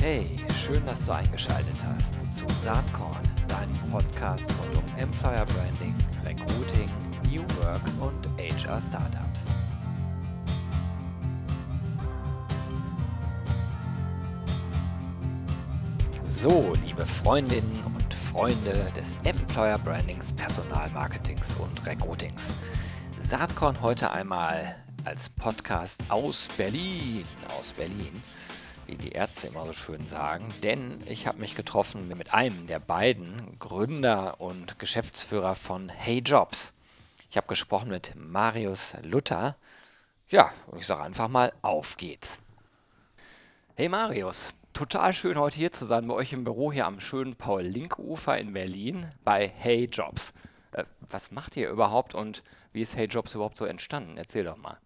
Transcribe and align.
Hey, 0.00 0.34
schön, 0.56 0.82
dass 0.86 1.04
du 1.04 1.12
eingeschaltet 1.12 1.76
hast 1.84 2.34
zu 2.34 2.46
Saatkorn, 2.64 3.20
deinem 3.46 3.90
Podcast 3.90 4.50
rund 4.58 4.78
um 4.78 4.98
Employer 4.98 5.44
Branding, 5.44 5.94
Recruiting, 6.24 6.90
New 7.28 7.42
Work 7.62 7.82
und 8.00 8.26
HR 8.38 8.80
Startups. 8.80 9.44
So, 16.26 16.72
liebe 16.86 17.04
Freundinnen 17.04 17.82
und 17.84 18.14
Freunde 18.14 18.90
des 18.96 19.18
Employer 19.24 19.76
Brandings, 19.80 20.32
Personalmarketings 20.32 21.56
und 21.56 21.86
Recruitings. 21.86 22.54
Saatkorn 23.18 23.78
heute 23.82 24.10
einmal 24.10 24.76
als 25.04 25.28
Podcast 25.28 26.02
aus 26.08 26.48
Berlin, 26.56 27.26
aus 27.50 27.74
Berlin 27.74 28.22
wie 28.90 28.96
die 28.96 29.12
Ärzte 29.12 29.46
immer 29.46 29.64
so 29.66 29.72
schön 29.72 30.04
sagen, 30.04 30.52
denn 30.64 31.00
ich 31.06 31.28
habe 31.28 31.38
mich 31.38 31.54
getroffen 31.54 32.08
mit 32.08 32.34
einem 32.34 32.66
der 32.66 32.80
beiden 32.80 33.56
Gründer 33.60 34.40
und 34.40 34.80
Geschäftsführer 34.80 35.54
von 35.54 35.88
Hey 35.88 36.18
Jobs. 36.18 36.72
Ich 37.30 37.36
habe 37.36 37.46
gesprochen 37.46 37.90
mit 37.90 38.14
Marius 38.16 38.96
Luther. 39.04 39.54
Ja, 40.28 40.50
und 40.66 40.80
ich 40.80 40.86
sage 40.88 41.04
einfach 41.04 41.28
mal, 41.28 41.52
auf 41.62 41.98
geht's. 41.98 42.40
Hey 43.76 43.88
Marius, 43.88 44.52
total 44.72 45.12
schön 45.12 45.38
heute 45.38 45.56
hier 45.56 45.70
zu 45.70 45.84
sein 45.84 46.08
bei 46.08 46.14
euch 46.14 46.32
im 46.32 46.42
Büro 46.42 46.72
hier 46.72 46.86
am 46.86 47.00
schönen 47.00 47.36
Paul-Link-Ufer 47.36 48.38
in 48.38 48.52
Berlin 48.52 49.08
bei 49.22 49.46
Hey 49.46 49.84
Jobs. 49.84 50.32
Äh, 50.72 50.82
was 51.08 51.30
macht 51.30 51.56
ihr 51.56 51.70
überhaupt 51.70 52.16
und 52.16 52.42
wie 52.72 52.82
ist 52.82 52.96
Hey 52.96 53.06
Jobs 53.06 53.36
überhaupt 53.36 53.56
so 53.56 53.66
entstanden? 53.66 54.16
Erzähl 54.16 54.42
doch 54.42 54.56
mal. 54.56 54.78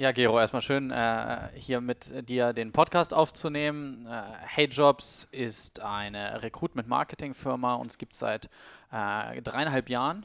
Ja, 0.00 0.12
Gero, 0.12 0.38
erstmal 0.38 0.62
schön, 0.62 0.92
äh, 0.92 1.48
hier 1.56 1.80
mit 1.80 2.28
dir 2.28 2.52
den 2.52 2.70
Podcast 2.70 3.12
aufzunehmen. 3.12 4.06
Äh, 4.06 4.22
hey 4.46 4.66
Jobs 4.66 5.26
ist 5.32 5.80
eine 5.80 6.40
Recruitment-Marketing-Firma. 6.40 7.74
Uns 7.74 7.98
gibt 7.98 8.12
es 8.12 8.20
seit 8.20 8.48
äh, 8.92 9.42
dreieinhalb 9.42 9.90
Jahren. 9.90 10.24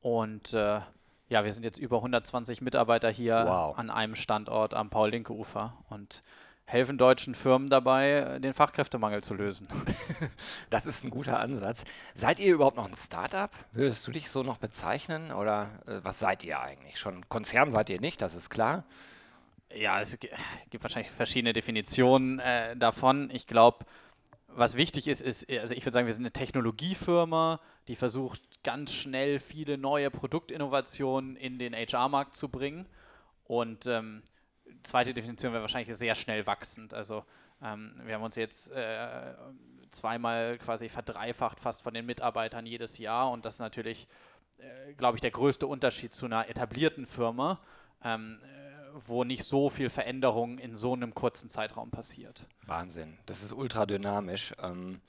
Und 0.00 0.52
äh, 0.52 0.80
ja, 1.28 1.44
wir 1.44 1.52
sind 1.52 1.62
jetzt 1.62 1.78
über 1.78 1.98
120 1.98 2.60
Mitarbeiter 2.60 3.08
hier 3.08 3.44
wow. 3.46 3.78
an 3.78 3.88
einem 3.88 4.16
Standort 4.16 4.74
am 4.74 4.90
Paul-Linke-Ufer 4.90 5.74
und 5.90 6.24
helfen 6.66 6.98
deutschen 6.98 7.34
Firmen 7.34 7.68
dabei, 7.68 8.38
den 8.40 8.54
Fachkräftemangel 8.54 9.22
zu 9.22 9.34
lösen. 9.34 9.68
Das 10.70 10.86
ist 10.86 11.04
ein 11.04 11.10
guter 11.10 11.38
Ansatz. 11.38 11.84
Seid 12.14 12.40
ihr 12.40 12.52
überhaupt 12.54 12.76
noch 12.76 12.88
ein 12.88 12.96
Startup? 12.96 13.50
Würdest 13.72 14.06
du 14.06 14.10
dich 14.10 14.30
so 14.30 14.42
noch 14.42 14.58
bezeichnen? 14.58 15.30
Oder 15.30 15.70
äh, 15.86 16.00
was 16.02 16.18
seid 16.18 16.42
ihr 16.44 16.60
eigentlich? 16.60 16.98
Schon 16.98 17.28
Konzern 17.28 17.70
seid 17.70 17.90
ihr 17.90 18.00
nicht, 18.00 18.20
das 18.22 18.34
ist 18.34 18.50
klar. 18.50 18.84
Ja, 19.72 20.00
es 20.00 20.18
gibt 20.18 20.82
wahrscheinlich 20.82 21.10
verschiedene 21.10 21.52
Definitionen 21.52 22.38
äh, 22.38 22.76
davon. 22.76 23.30
Ich 23.30 23.46
glaube, 23.46 23.84
was 24.48 24.76
wichtig 24.76 25.08
ist, 25.08 25.20
ist, 25.20 25.50
also 25.50 25.74
ich 25.74 25.84
würde 25.84 25.94
sagen, 25.94 26.06
wir 26.06 26.14
sind 26.14 26.22
eine 26.22 26.32
Technologiefirma, 26.32 27.60
die 27.88 27.96
versucht, 27.96 28.40
ganz 28.62 28.92
schnell 28.92 29.38
viele 29.38 29.78
neue 29.78 30.10
Produktinnovationen 30.10 31.36
in 31.36 31.58
den 31.58 31.74
HR-Markt 31.74 32.36
zu 32.36 32.48
bringen. 32.48 32.86
Und 33.44 33.86
ähm, 33.86 34.22
zweite 34.82 35.14
Definition 35.14 35.52
wäre 35.52 35.62
wahrscheinlich 35.62 35.96
sehr 35.96 36.14
schnell 36.14 36.46
wachsend. 36.46 36.94
Also 36.94 37.24
ähm, 37.62 38.00
wir 38.04 38.14
haben 38.14 38.22
uns 38.22 38.36
jetzt 38.36 38.70
äh, 38.72 39.34
zweimal 39.90 40.58
quasi 40.58 40.88
verdreifacht 40.88 41.60
fast 41.60 41.82
von 41.82 41.94
den 41.94 42.06
Mitarbeitern 42.06 42.66
jedes 42.66 42.98
Jahr 42.98 43.30
und 43.30 43.44
das 43.44 43.54
ist 43.54 43.60
natürlich, 43.60 44.08
äh, 44.58 44.92
glaube 44.94 45.16
ich, 45.16 45.20
der 45.20 45.30
größte 45.30 45.66
Unterschied 45.66 46.14
zu 46.14 46.26
einer 46.26 46.48
etablierten 46.48 47.06
Firma. 47.06 47.60
Ähm, 48.02 48.38
wo 48.94 49.24
nicht 49.24 49.44
so 49.44 49.70
viel 49.70 49.90
Veränderung 49.90 50.58
in 50.58 50.76
so 50.76 50.92
einem 50.92 51.14
kurzen 51.14 51.50
Zeitraum 51.50 51.90
passiert. 51.90 52.46
Wahnsinn. 52.62 53.18
Das 53.26 53.42
ist 53.42 53.52
ultra 53.52 53.86
dynamisch. 53.86 54.52
Ähm, 54.62 55.00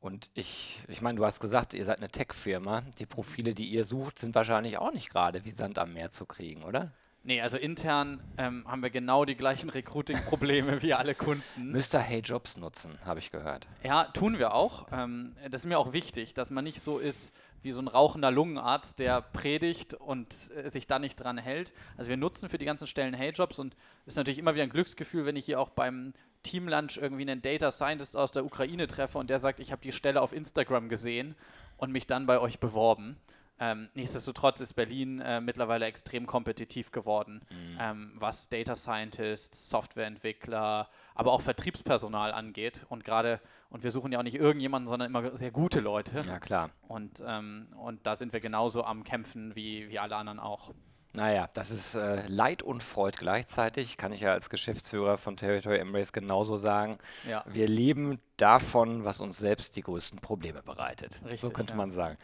und 0.00 0.30
ich, 0.34 0.82
ich 0.88 1.00
meine, 1.02 1.16
du 1.16 1.24
hast 1.24 1.40
gesagt, 1.40 1.74
ihr 1.74 1.84
seid 1.84 1.98
eine 1.98 2.08
Tech-Firma. 2.08 2.82
Die 2.98 3.06
Profile, 3.06 3.54
die 3.54 3.66
ihr 3.66 3.84
sucht, 3.84 4.18
sind 4.18 4.34
wahrscheinlich 4.34 4.78
auch 4.78 4.92
nicht 4.92 5.10
gerade 5.10 5.44
wie 5.44 5.52
Sand 5.52 5.78
am 5.78 5.92
Meer 5.92 6.10
zu 6.10 6.26
kriegen, 6.26 6.64
oder? 6.64 6.92
Nee, 7.22 7.42
also 7.42 7.58
intern 7.58 8.22
ähm, 8.38 8.64
haben 8.66 8.82
wir 8.82 8.88
genau 8.88 9.26
die 9.26 9.34
gleichen 9.34 9.68
Recruiting-Probleme 9.68 10.80
wie 10.82 10.94
alle 10.94 11.14
Kunden. 11.14 11.70
Müsst 11.70 11.94
ihr 11.94 12.00
Hey 12.00 12.20
Jobs 12.20 12.56
nutzen, 12.56 12.98
habe 13.04 13.18
ich 13.18 13.30
gehört. 13.30 13.66
Ja, 13.82 14.04
tun 14.04 14.38
wir 14.38 14.54
auch. 14.54 14.86
Ähm, 14.90 15.36
das 15.50 15.62
ist 15.62 15.66
mir 15.66 15.78
auch 15.78 15.92
wichtig, 15.92 16.32
dass 16.32 16.50
man 16.50 16.64
nicht 16.64 16.80
so 16.80 16.98
ist 16.98 17.32
wie 17.62 17.72
so 17.72 17.80
ein 17.80 17.88
rauchender 17.88 18.30
Lungenarzt, 18.30 18.98
der 18.98 19.20
predigt 19.20 19.92
und 19.92 20.34
äh, 20.56 20.70
sich 20.70 20.86
da 20.86 20.98
nicht 20.98 21.16
dran 21.16 21.36
hält. 21.36 21.74
Also 21.98 22.08
wir 22.08 22.16
nutzen 22.16 22.48
für 22.48 22.56
die 22.56 22.64
ganzen 22.64 22.86
Stellen 22.86 23.12
Hey 23.12 23.32
Jobs 23.32 23.58
und 23.58 23.76
ist 24.06 24.16
natürlich 24.16 24.38
immer 24.38 24.54
wieder 24.54 24.64
ein 24.64 24.70
Glücksgefühl, 24.70 25.26
wenn 25.26 25.36
ich 25.36 25.44
hier 25.44 25.60
auch 25.60 25.68
beim 25.68 26.14
Teamlunch 26.42 26.96
irgendwie 26.96 27.22
einen 27.22 27.42
Data 27.42 27.70
Scientist 27.70 28.16
aus 28.16 28.32
der 28.32 28.46
Ukraine 28.46 28.86
treffe 28.86 29.18
und 29.18 29.28
der 29.28 29.40
sagt, 29.40 29.60
ich 29.60 29.72
habe 29.72 29.82
die 29.82 29.92
Stelle 29.92 30.22
auf 30.22 30.32
Instagram 30.32 30.88
gesehen 30.88 31.34
und 31.76 31.92
mich 31.92 32.06
dann 32.06 32.26
bei 32.26 32.40
euch 32.40 32.60
beworben. 32.60 33.18
Ähm, 33.62 33.90
nichtsdestotrotz 33.94 34.60
ist 34.60 34.72
Berlin 34.72 35.20
äh, 35.20 35.40
mittlerweile 35.40 35.84
extrem 35.84 36.26
kompetitiv 36.26 36.90
geworden, 36.92 37.42
mhm. 37.50 37.78
ähm, 37.78 38.12
was 38.14 38.48
Data 38.48 38.74
Scientists, 38.74 39.68
Softwareentwickler, 39.68 40.88
aber 41.14 41.32
auch 41.32 41.42
Vertriebspersonal 41.42 42.32
angeht. 42.32 42.86
Und 42.88 43.04
gerade, 43.04 43.38
und 43.68 43.84
wir 43.84 43.90
suchen 43.90 44.12
ja 44.12 44.18
auch 44.18 44.22
nicht 44.22 44.36
irgendjemanden, 44.36 44.88
sondern 44.88 45.10
immer 45.10 45.36
sehr 45.36 45.50
gute 45.50 45.80
Leute. 45.80 46.22
Ja, 46.26 46.38
klar. 46.38 46.70
Und, 46.88 47.22
ähm, 47.26 47.68
und 47.76 48.06
da 48.06 48.16
sind 48.16 48.32
wir 48.32 48.40
genauso 48.40 48.82
am 48.82 49.04
Kämpfen 49.04 49.54
wie, 49.54 49.90
wie 49.90 49.98
alle 49.98 50.16
anderen 50.16 50.40
auch. 50.40 50.72
Naja, 51.12 51.48
das 51.54 51.72
ist 51.72 51.96
äh, 51.96 52.26
Leid 52.28 52.62
und 52.62 52.84
Freud 52.84 53.16
gleichzeitig, 53.18 53.96
kann 53.96 54.12
ich 54.12 54.20
ja 54.20 54.32
als 54.32 54.48
Geschäftsführer 54.48 55.18
von 55.18 55.36
Territory 55.36 55.78
Embrace 55.78 56.12
genauso 56.12 56.56
sagen. 56.56 56.98
Ja. 57.28 57.44
Wir 57.48 57.66
leben 57.66 58.20
davon, 58.36 59.04
was 59.04 59.20
uns 59.20 59.38
selbst 59.38 59.74
die 59.74 59.82
größten 59.82 60.20
Probleme 60.20 60.62
bereitet. 60.62 61.20
Richtig, 61.24 61.40
so 61.40 61.50
könnte 61.50 61.72
ja. 61.72 61.76
man 61.76 61.90
sagen. 61.90 62.16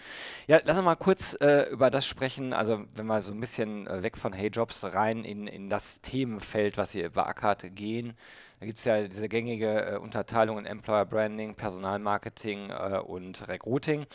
Ja, 0.47 0.61
lass 0.65 0.77
uns 0.77 0.85
mal 0.85 0.95
kurz 0.95 1.37
äh, 1.41 1.69
über 1.71 1.91
das 1.91 2.07
sprechen, 2.07 2.53
also 2.53 2.85
wenn 2.95 3.07
wir 3.07 3.23
so 3.23 3.33
ein 3.33 3.41
bisschen 3.41 3.89
äh, 3.89 4.05
weg 4.05 4.17
von 4.17 4.33
Hey 4.33 4.51
Jobs 4.51 4.85
rein 4.85 5.25
in, 5.25 5.49
in 5.49 5.69
das 5.69 6.01
Themenfeld, 6.01 6.77
was 6.77 6.95
ihr 6.95 7.11
beackert, 7.11 7.75
gehen. 7.75 8.17
Da 8.59 8.67
gibt 8.67 8.79
es 8.79 8.85
ja 8.85 9.07
diese 9.07 9.29
gängige 9.29 9.85
äh, 9.85 9.97
Unterteilung 9.99 10.59
in 10.59 10.67
Employer 10.67 11.05
Branding, 11.05 11.55
Personalmarketing 11.55 12.71
äh, 12.71 12.99
und 13.05 13.47
Recruiting. 13.49 14.07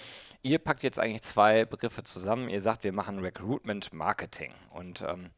Ihr 0.41 0.57
packt 0.57 0.81
jetzt 0.81 0.97
eigentlich 0.97 1.21
zwei 1.21 1.65
Begriffe 1.65 2.03
zusammen. 2.03 2.49
Ihr 2.49 2.61
sagt, 2.61 2.83
wir 2.83 2.91
machen 2.91 3.19
Recruitment 3.19 3.93
Marketing. 3.93 4.51
Und 4.71 5.03
ähm, 5.03 5.29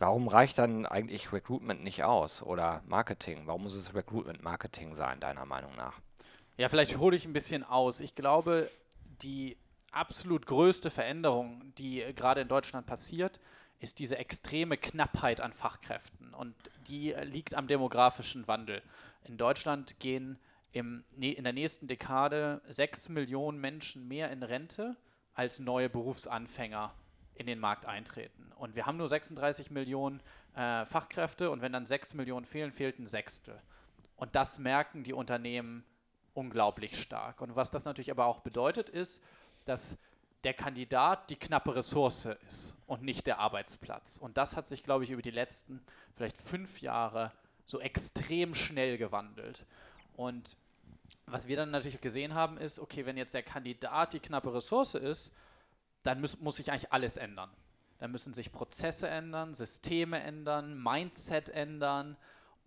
warum 0.00 0.26
reicht 0.26 0.58
dann 0.58 0.84
eigentlich 0.84 1.32
Recruitment 1.32 1.84
nicht 1.84 2.02
aus 2.02 2.42
oder 2.42 2.82
Marketing? 2.86 3.42
Warum 3.46 3.62
muss 3.62 3.74
es 3.74 3.94
Recruitment 3.94 4.42
Marketing 4.42 4.94
sein, 4.94 5.20
deiner 5.20 5.46
Meinung 5.46 5.76
nach? 5.76 6.00
Ja, 6.56 6.68
vielleicht 6.68 6.98
hole 6.98 7.16
ich 7.16 7.26
ein 7.26 7.32
bisschen 7.32 7.62
aus. 7.62 8.00
Ich 8.00 8.16
glaube, 8.16 8.68
die 9.22 9.56
absolut 9.92 10.46
größte 10.46 10.90
Veränderung, 10.90 11.72
die 11.78 12.04
gerade 12.16 12.40
in 12.40 12.48
Deutschland 12.48 12.86
passiert, 12.86 13.40
ist 13.80 13.98
diese 13.98 14.16
extreme 14.18 14.76
Knappheit 14.76 15.40
an 15.40 15.52
Fachkräften. 15.52 16.32
Und 16.34 16.54
die 16.88 17.12
liegt 17.22 17.54
am 17.54 17.66
demografischen 17.66 18.46
Wandel. 18.48 18.82
In 19.24 19.36
Deutschland 19.36 19.98
gehen 20.00 20.38
im, 20.72 21.04
in 21.18 21.44
der 21.44 21.52
nächsten 21.52 21.86
Dekade 21.86 22.60
sechs 22.66 23.08
Millionen 23.08 23.60
Menschen 23.60 24.08
mehr 24.08 24.30
in 24.30 24.42
Rente 24.42 24.96
als 25.34 25.58
neue 25.58 25.88
Berufsanfänger 25.88 26.94
in 27.34 27.46
den 27.46 27.58
Markt 27.58 27.86
eintreten. 27.86 28.52
Und 28.56 28.76
wir 28.76 28.86
haben 28.86 28.96
nur 28.96 29.08
36 29.08 29.70
Millionen 29.70 30.20
äh, 30.54 30.84
Fachkräfte 30.84 31.50
und 31.50 31.62
wenn 31.62 31.72
dann 31.72 31.86
sechs 31.86 32.14
Millionen 32.14 32.46
fehlen, 32.46 32.72
fehlt 32.72 32.98
ein 32.98 33.06
Sechstel. 33.06 33.60
Und 34.16 34.34
das 34.36 34.58
merken 34.58 35.02
die 35.02 35.12
Unternehmen 35.12 35.84
unglaublich 36.32 37.00
stark. 37.00 37.40
Und 37.40 37.56
was 37.56 37.70
das 37.70 37.84
natürlich 37.84 38.10
aber 38.10 38.26
auch 38.26 38.40
bedeutet, 38.40 38.88
ist, 38.88 39.22
dass 39.64 39.96
der 40.44 40.54
Kandidat 40.54 41.30
die 41.30 41.36
knappe 41.36 41.74
Ressource 41.74 42.26
ist 42.46 42.76
und 42.86 43.02
nicht 43.02 43.26
der 43.26 43.38
Arbeitsplatz. 43.38 44.18
Und 44.18 44.36
das 44.36 44.56
hat 44.56 44.68
sich, 44.68 44.82
glaube 44.82 45.04
ich, 45.04 45.10
über 45.10 45.22
die 45.22 45.30
letzten 45.30 45.82
vielleicht 46.14 46.36
fünf 46.36 46.80
Jahre 46.80 47.32
so 47.64 47.80
extrem 47.80 48.54
schnell 48.54 48.98
gewandelt. 48.98 49.64
Und 50.16 50.56
was 51.26 51.48
wir 51.48 51.56
dann 51.56 51.70
natürlich 51.70 52.00
gesehen 52.00 52.34
haben, 52.34 52.58
ist, 52.58 52.78
okay, 52.78 53.06
wenn 53.06 53.16
jetzt 53.16 53.34
der 53.34 53.42
Kandidat 53.42 54.12
die 54.12 54.20
knappe 54.20 54.52
Ressource 54.52 54.94
ist, 54.94 55.32
dann 56.02 56.20
muss, 56.20 56.38
muss 56.38 56.56
sich 56.56 56.70
eigentlich 56.70 56.92
alles 56.92 57.16
ändern. 57.16 57.50
Dann 57.98 58.10
müssen 58.10 58.34
sich 58.34 58.52
Prozesse 58.52 59.08
ändern, 59.08 59.54
Systeme 59.54 60.20
ändern, 60.20 60.80
Mindset 60.82 61.48
ändern 61.48 62.16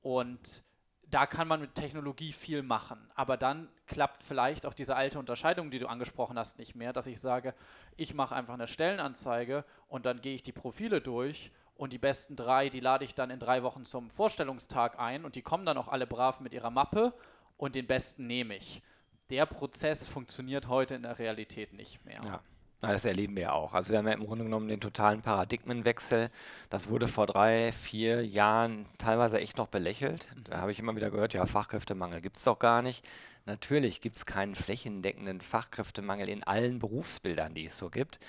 und 0.01 0.63
da 1.09 1.25
kann 1.25 1.47
man 1.47 1.61
mit 1.61 1.75
Technologie 1.75 2.33
viel 2.33 2.63
machen. 2.63 2.99
Aber 3.15 3.37
dann 3.37 3.69
klappt 3.85 4.23
vielleicht 4.23 4.65
auch 4.65 4.73
diese 4.73 4.95
alte 4.95 5.19
Unterscheidung, 5.19 5.71
die 5.71 5.79
du 5.79 5.87
angesprochen 5.87 6.37
hast, 6.37 6.59
nicht 6.59 6.75
mehr, 6.75 6.93
dass 6.93 7.07
ich 7.07 7.19
sage, 7.19 7.53
ich 7.95 8.13
mache 8.13 8.35
einfach 8.35 8.55
eine 8.55 8.67
Stellenanzeige 8.67 9.63
und 9.87 10.05
dann 10.05 10.21
gehe 10.21 10.35
ich 10.35 10.43
die 10.43 10.51
Profile 10.51 10.99
durch 10.99 11.51
und 11.75 11.93
die 11.93 11.97
besten 11.97 12.35
drei, 12.35 12.69
die 12.69 12.79
lade 12.79 13.05
ich 13.05 13.15
dann 13.15 13.29
in 13.29 13.39
drei 13.39 13.63
Wochen 13.63 13.85
zum 13.85 14.09
Vorstellungstag 14.09 14.99
ein 14.99 15.23
und 15.23 15.35
die 15.35 15.41
kommen 15.41 15.65
dann 15.65 15.77
auch 15.77 15.87
alle 15.87 16.07
brav 16.07 16.39
mit 16.39 16.53
ihrer 16.53 16.71
Mappe 16.71 17.13
und 17.55 17.75
den 17.75 17.87
besten 17.87 18.27
nehme 18.27 18.55
ich. 18.55 18.81
Der 19.29 19.45
Prozess 19.45 20.07
funktioniert 20.07 20.67
heute 20.67 20.95
in 20.95 21.03
der 21.03 21.19
Realität 21.19 21.73
nicht 21.73 22.03
mehr. 22.05 22.21
Ja. 22.25 22.41
Das 22.81 23.05
erleben 23.05 23.35
wir 23.35 23.43
ja 23.43 23.51
auch. 23.53 23.73
Also 23.73 23.91
wir 23.91 23.97
haben 23.97 24.07
ja 24.07 24.13
im 24.13 24.25
Grunde 24.25 24.43
genommen 24.43 24.67
den 24.67 24.79
totalen 24.79 25.23
Paradigmenwechsel. 25.23 26.29
Das 26.69 26.89
wurde 26.89 27.07
vor 27.07 27.25
drei, 27.25 27.71
vier 27.71 28.23
Jahren 28.25 28.85
teilweise 28.99 29.39
echt 29.39 29.57
noch 29.57 29.67
belächelt. 29.67 30.27
Da 30.43 30.59
habe 30.59 30.71
ich 30.71 30.79
immer 30.79 30.95
wieder 30.95 31.09
gehört, 31.09 31.33
ja, 31.33 31.45
Fachkräftemangel 31.47 32.21
gibt 32.21 32.37
es 32.37 32.43
doch 32.43 32.59
gar 32.59 32.83
nicht. 32.83 33.03
Natürlich 33.47 33.99
gibt 33.99 34.15
es 34.15 34.27
keinen 34.27 34.53
flächendeckenden 34.53 35.41
Fachkräftemangel 35.41 36.29
in 36.29 36.43
allen 36.43 36.77
Berufsbildern, 36.77 37.55
die 37.55 37.65
es 37.65 37.77
so 37.77 37.89
gibt. 37.89 38.19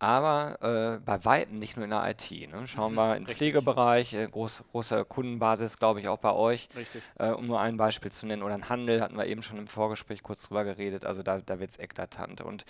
Aber 0.00 0.96
äh, 0.96 0.98
bei 1.04 1.24
Weitem 1.26 1.56
nicht 1.56 1.76
nur 1.76 1.84
in 1.84 1.90
der 1.90 2.08
IT. 2.08 2.30
Ne? 2.50 2.66
Schauen 2.66 2.92
Mhm, 2.92 2.96
wir 2.96 3.16
im. 3.16 3.26
Pflegebereich, 3.26 4.14
äh, 4.14 4.26
groß, 4.28 4.64
große 4.72 5.04
Kundenbasis, 5.04 5.76
glaube 5.78 6.00
ich, 6.00 6.08
auch 6.08 6.18
bei 6.18 6.32
euch. 6.32 6.70
Richtig. 6.74 7.02
Äh, 7.18 7.28
um 7.28 7.46
nur 7.46 7.60
ein 7.60 7.76
Beispiel 7.76 8.10
zu 8.10 8.26
nennen, 8.26 8.42
oder 8.42 8.54
ein 8.54 8.70
Handel, 8.70 9.02
hatten 9.02 9.16
wir 9.18 9.26
eben 9.26 9.42
schon 9.42 9.58
im 9.58 9.66
Vorgespräch 9.66 10.22
kurz 10.22 10.48
drüber 10.48 10.64
geredet, 10.64 11.04
also 11.04 11.22
da, 11.22 11.40
da 11.40 11.60
wird 11.60 11.70
es 11.72 11.78
eklatant. 11.78 12.40
Und 12.40 12.64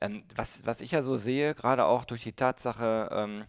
ähm, 0.00 0.24
was, 0.34 0.64
was 0.66 0.80
ich 0.80 0.92
ja 0.92 1.02
so 1.02 1.18
sehe, 1.18 1.54
gerade 1.54 1.84
auch 1.84 2.06
durch 2.06 2.22
die 2.22 2.32
Tatsache, 2.32 3.10
ähm, 3.12 3.44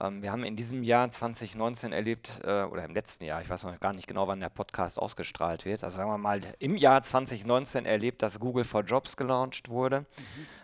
ähm, 0.00 0.22
wir 0.22 0.32
haben 0.32 0.42
in 0.42 0.56
diesem 0.56 0.82
Jahr 0.82 1.10
2019 1.10 1.92
erlebt, 1.92 2.40
äh, 2.42 2.62
oder 2.62 2.84
im 2.86 2.94
letzten 2.94 3.24
Jahr, 3.24 3.42
ich 3.42 3.50
weiß 3.50 3.64
noch 3.64 3.78
gar 3.80 3.92
nicht 3.92 4.08
genau, 4.08 4.26
wann 4.26 4.40
der 4.40 4.48
Podcast 4.48 4.98
ausgestrahlt 4.98 5.66
wird, 5.66 5.84
also 5.84 5.98
sagen 5.98 6.10
wir 6.10 6.16
mal, 6.18 6.40
im 6.58 6.76
Jahr 6.76 7.02
2019 7.02 7.84
erlebt, 7.84 8.22
dass 8.22 8.40
Google 8.40 8.64
for 8.64 8.82
Jobs 8.82 9.16
gelauncht 9.18 9.68
wurde, 9.68 10.06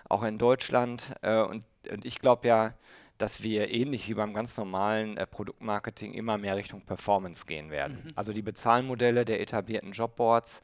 auch 0.09 0.23
in 0.23 0.39
Deutschland. 0.39 1.15
Äh, 1.23 1.43
und, 1.43 1.65
und 1.91 2.05
ich 2.05 2.19
glaube 2.19 2.49
ja, 2.49 2.75
dass 3.19 3.43
wir 3.43 3.71
ähnlich 3.71 4.09
wie 4.09 4.15
beim 4.15 4.33
ganz 4.33 4.57
normalen 4.57 5.17
äh, 5.17 5.27
Produktmarketing 5.27 6.15
immer 6.15 6.39
mehr 6.39 6.57
Richtung 6.57 6.83
Performance 6.83 7.47
gehen 7.47 7.71
werden. 7.71 7.99
Also 8.15 8.33
die 8.33 8.43
Bezahlmodelle 8.43 9.25
der 9.25 9.41
etablierten 9.41 9.93
Jobboards, 9.93 10.63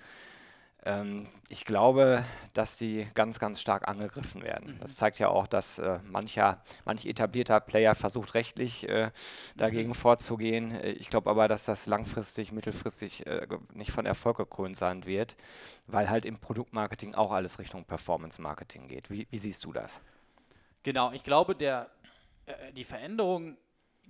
ähm, 0.85 1.27
ich 1.49 1.65
glaube, 1.65 2.25
dass 2.53 2.77
die 2.77 3.09
ganz, 3.15 3.39
ganz 3.39 3.61
stark 3.61 3.89
angegriffen 3.89 4.43
werden. 4.43 4.79
Das 4.81 4.97
zeigt 4.97 5.19
ja 5.19 5.29
auch, 5.29 5.47
dass 5.47 5.79
äh, 5.79 5.99
mancher, 6.05 6.63
manch 6.85 7.07
etablierter 7.07 7.61
Player 7.61 7.95
versucht, 7.95 8.35
rechtlich 8.35 8.89
äh, 8.89 9.11
dagegen 9.57 9.95
vorzugehen. 9.95 10.73
Äh, 10.73 10.93
Ich 10.93 11.11
glaube 11.11 11.31
aber, 11.31 11.49
dass 11.49 11.65
das 11.65 11.87
langfristig, 11.87 12.53
mittelfristig 12.53 13.27
äh, 13.27 13.47
nicht 13.73 13.93
von 13.93 14.07
Erfolg 14.07 14.37
gekrönt 14.37 14.77
sein 14.77 15.07
wird, 15.07 15.37
weil 15.87 16.09
halt 16.11 16.25
im 16.25 16.39
Produktmarketing 16.39 17.15
auch 17.15 17.33
alles 17.33 17.59
Richtung 17.59 17.85
Performance-Marketing 17.85 18.89
geht. 18.89 19.11
Wie, 19.11 19.27
wie 19.31 19.39
siehst 19.39 19.65
du 19.65 19.73
das? 19.73 20.01
Genau, 20.83 21.13
ich 21.13 21.25
glaube, 21.25 21.55
der, 21.55 21.91
äh, 22.47 22.73
die 22.73 22.85
Veränderung 22.85 23.57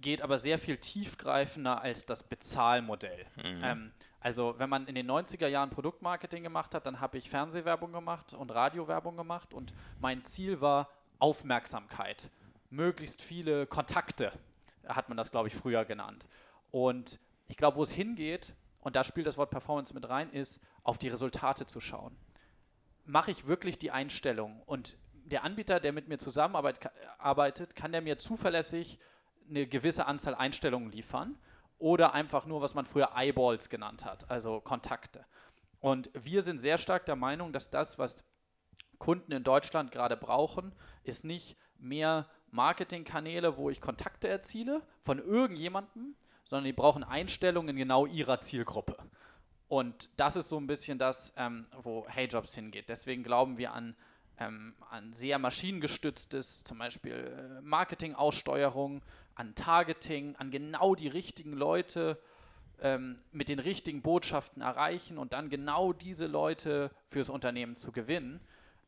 geht 0.01 0.23
aber 0.23 0.39
sehr 0.39 0.59
viel 0.59 0.77
tiefgreifender 0.77 1.81
als 1.81 2.07
das 2.07 2.23
Bezahlmodell. 2.23 3.27
Ähm, 3.63 3.93
also 4.21 4.55
wenn 4.59 4.69
man 4.69 4.87
in 4.87 4.95
den 4.95 5.11
90er 5.11 5.47
Jahren 5.47 5.71
Produktmarketing 5.71 6.43
gemacht 6.43 6.75
hat, 6.75 6.87
dann 6.87 7.01
habe 7.01 7.19
ich 7.19 7.31
Fernsehwerbung 7.31 7.93
gemacht 7.93 8.33
und 8.33 8.51
Radiowerbung 8.51 9.17
gemacht 9.17 9.53
und 9.55 9.73
mein 10.01 10.23
Ziel 10.23 10.61
war 10.61 10.89
Aufmerksamkeit. 11.19 12.31
Möglichst 12.71 13.23
viele 13.23 13.67
Kontakte, 13.67 14.33
hat 14.87 15.09
man 15.09 15.17
das, 15.17 15.31
glaube 15.31 15.49
ich, 15.49 15.55
früher 15.55 15.85
genannt. 15.85 16.29
Und 16.71 17.19
ich 17.47 17.57
glaube, 17.57 17.77
wo 17.77 17.83
es 17.83 17.93
hingeht, 17.93 18.55
und 18.81 18.97
da 18.97 19.05
spielt 19.05 19.27
das 19.27 19.39
Wort 19.39 19.51
Performance 19.51 19.95
mit 19.95 20.09
rein, 20.09 20.31
ist, 20.31 20.61
auf 20.83 20.99
die 20.99 21.09
Resultate 21.09 21.67
zu 21.67 21.81
schauen 21.81 22.17
mache 23.07 23.31
ich 23.31 23.47
wirklich 23.47 23.79
die 23.79 23.91
Einstellung 23.91 24.63
und 24.67 24.97
der 25.25 25.45
Anbieter, 25.45 25.81
der 25.81 25.93
mit 25.93 26.09
mir 26.09 26.19
zusammenarbeitet, 26.19 26.91
arbeitet, 27.19 27.77
kann 27.77 27.93
der 27.93 28.03
mir 28.03 28.19
zuverlässig 28.19 28.99
eine 29.49 29.67
gewisse 29.67 30.07
Anzahl 30.07 30.35
Einstellungen 30.35 30.91
liefern 30.91 31.37
oder 31.79 32.15
einfach 32.15 32.47
nur, 32.47 32.61
was 32.61 32.75
man 32.75 32.87
früher 32.87 33.11
Eyeballs 33.15 33.69
genannt 33.69 34.05
hat, 34.05 34.31
also 34.31 34.61
Kontakte. 34.61 35.25
Und 35.81 36.11
wir 36.15 36.43
sind 36.43 36.59
sehr 36.59 36.79
stark 36.79 37.05
der 37.07 37.17
Meinung, 37.17 37.53
dass 37.53 37.71
das, 37.71 37.99
was 37.99 38.25
Kunden 38.99 39.33
in 39.33 39.45
Deutschland 39.45 39.91
gerade 39.91 40.17
brauchen, 40.17 40.75
ist 41.03 41.25
nicht 41.25 41.57
mehr 41.79 42.27
Marketingkanäle, 42.51 43.57
wo 43.57 43.69
ich 43.69 43.81
Kontakte 43.81 44.29
erziele 44.29 44.83
von 45.03 45.19
irgendjemandem, 45.19 46.15
sondern 46.45 46.65
die 46.65 46.73
brauchen 46.73 47.05
Einstellungen 47.05 47.77
genau 47.77 48.07
ihrer 48.07 48.41
Zielgruppe. 48.41 48.97
Und 49.69 50.09
das 50.17 50.37
ist 50.37 50.49
so 50.49 50.57
ein 50.57 50.67
bisschen 50.67 50.99
das, 50.99 51.33
ähm, 51.37 51.67
wo 51.77 52.07
HeyJobs 52.09 52.55
hingeht. 52.55 52.89
Deswegen 52.89 53.23
glauben 53.23 53.59
wir 53.59 53.73
an, 53.73 53.97
ähm, 54.39 54.75
an 54.91 55.13
sehr 55.13 55.39
maschinengestütztes, 55.39 56.65
zum 56.65 56.79
Beispiel 56.79 57.13
äh, 57.13 57.61
Marketing-Aussteuerung, 57.63 59.03
an 59.35 59.55
Targeting, 59.55 60.37
an 60.37 60.51
genau 60.51 60.95
die 60.95 61.09
richtigen 61.09 61.53
Leute 61.53 62.19
ähm, 62.81 63.19
mit 63.33 63.49
den 63.49 63.59
richtigen 63.59 64.03
Botschaften 64.03 64.63
erreichen 64.63 65.19
und 65.19 65.33
dann 65.33 65.51
genau 65.51 65.93
diese 65.93 66.27
Leute 66.27 66.91
fürs 67.07 67.29
Unternehmen 67.29 67.77
zu 67.77 67.93
gewinnen. 67.93 68.41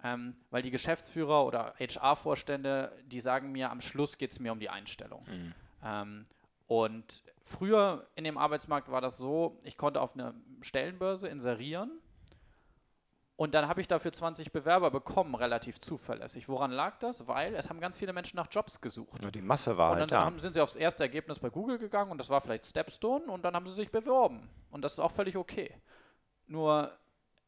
Ähm, 0.04 0.36
weil 0.50 0.62
die 0.62 0.70
Geschäftsführer 0.70 1.46
oder 1.46 1.74
HR-Vorstände, 1.78 2.92
die 3.06 3.20
sagen 3.20 3.50
mir, 3.52 3.70
am 3.70 3.80
Schluss 3.80 4.18
geht 4.18 4.30
es 4.30 4.40
mir 4.40 4.52
um 4.52 4.60
die 4.60 4.68
Einstellung. 4.68 5.24
Ähm, 5.82 6.24
und 6.66 7.22
früher 7.42 8.06
in 8.14 8.24
dem 8.24 8.36
Arbeitsmarkt 8.36 8.90
war 8.90 9.00
das 9.00 9.16
so, 9.16 9.58
ich 9.62 9.76
konnte 9.76 10.00
auf 10.00 10.14
eine 10.14 10.34
Stellenbörse 10.60 11.28
inserieren 11.28 11.90
und 13.36 13.54
dann 13.54 13.68
habe 13.68 13.82
ich 13.82 13.86
dafür 13.88 14.12
20 14.12 14.50
Bewerber 14.50 14.90
bekommen, 14.90 15.34
relativ 15.34 15.78
zuverlässig. 15.78 16.48
Woran 16.48 16.70
lag 16.70 16.98
das? 16.98 17.26
Weil 17.26 17.54
es 17.54 17.68
haben 17.68 17.80
ganz 17.80 17.98
viele 17.98 18.14
Menschen 18.14 18.36
nach 18.36 18.48
Jobs 18.50 18.80
gesucht. 18.80 19.20
Nur 19.20 19.30
die 19.30 19.42
Masse 19.42 19.76
war 19.76 19.92
Und 19.92 19.98
halt 19.98 20.10
dann 20.10 20.18
da. 20.18 20.24
haben, 20.24 20.38
sind 20.40 20.54
sie 20.54 20.60
aufs 20.62 20.76
erste 20.76 21.04
Ergebnis 21.04 21.38
bei 21.38 21.50
Google 21.50 21.78
gegangen 21.78 22.10
und 22.10 22.18
das 22.18 22.30
war 22.30 22.40
vielleicht 22.40 22.64
Stepstone 22.66 23.26
und 23.26 23.42
dann 23.44 23.54
haben 23.54 23.66
sie 23.66 23.74
sich 23.74 23.90
beworben. 23.90 24.48
Und 24.70 24.82
das 24.82 24.94
ist 24.94 25.00
auch 25.00 25.10
völlig 25.12 25.36
okay. 25.36 25.70
Nur 26.46 26.90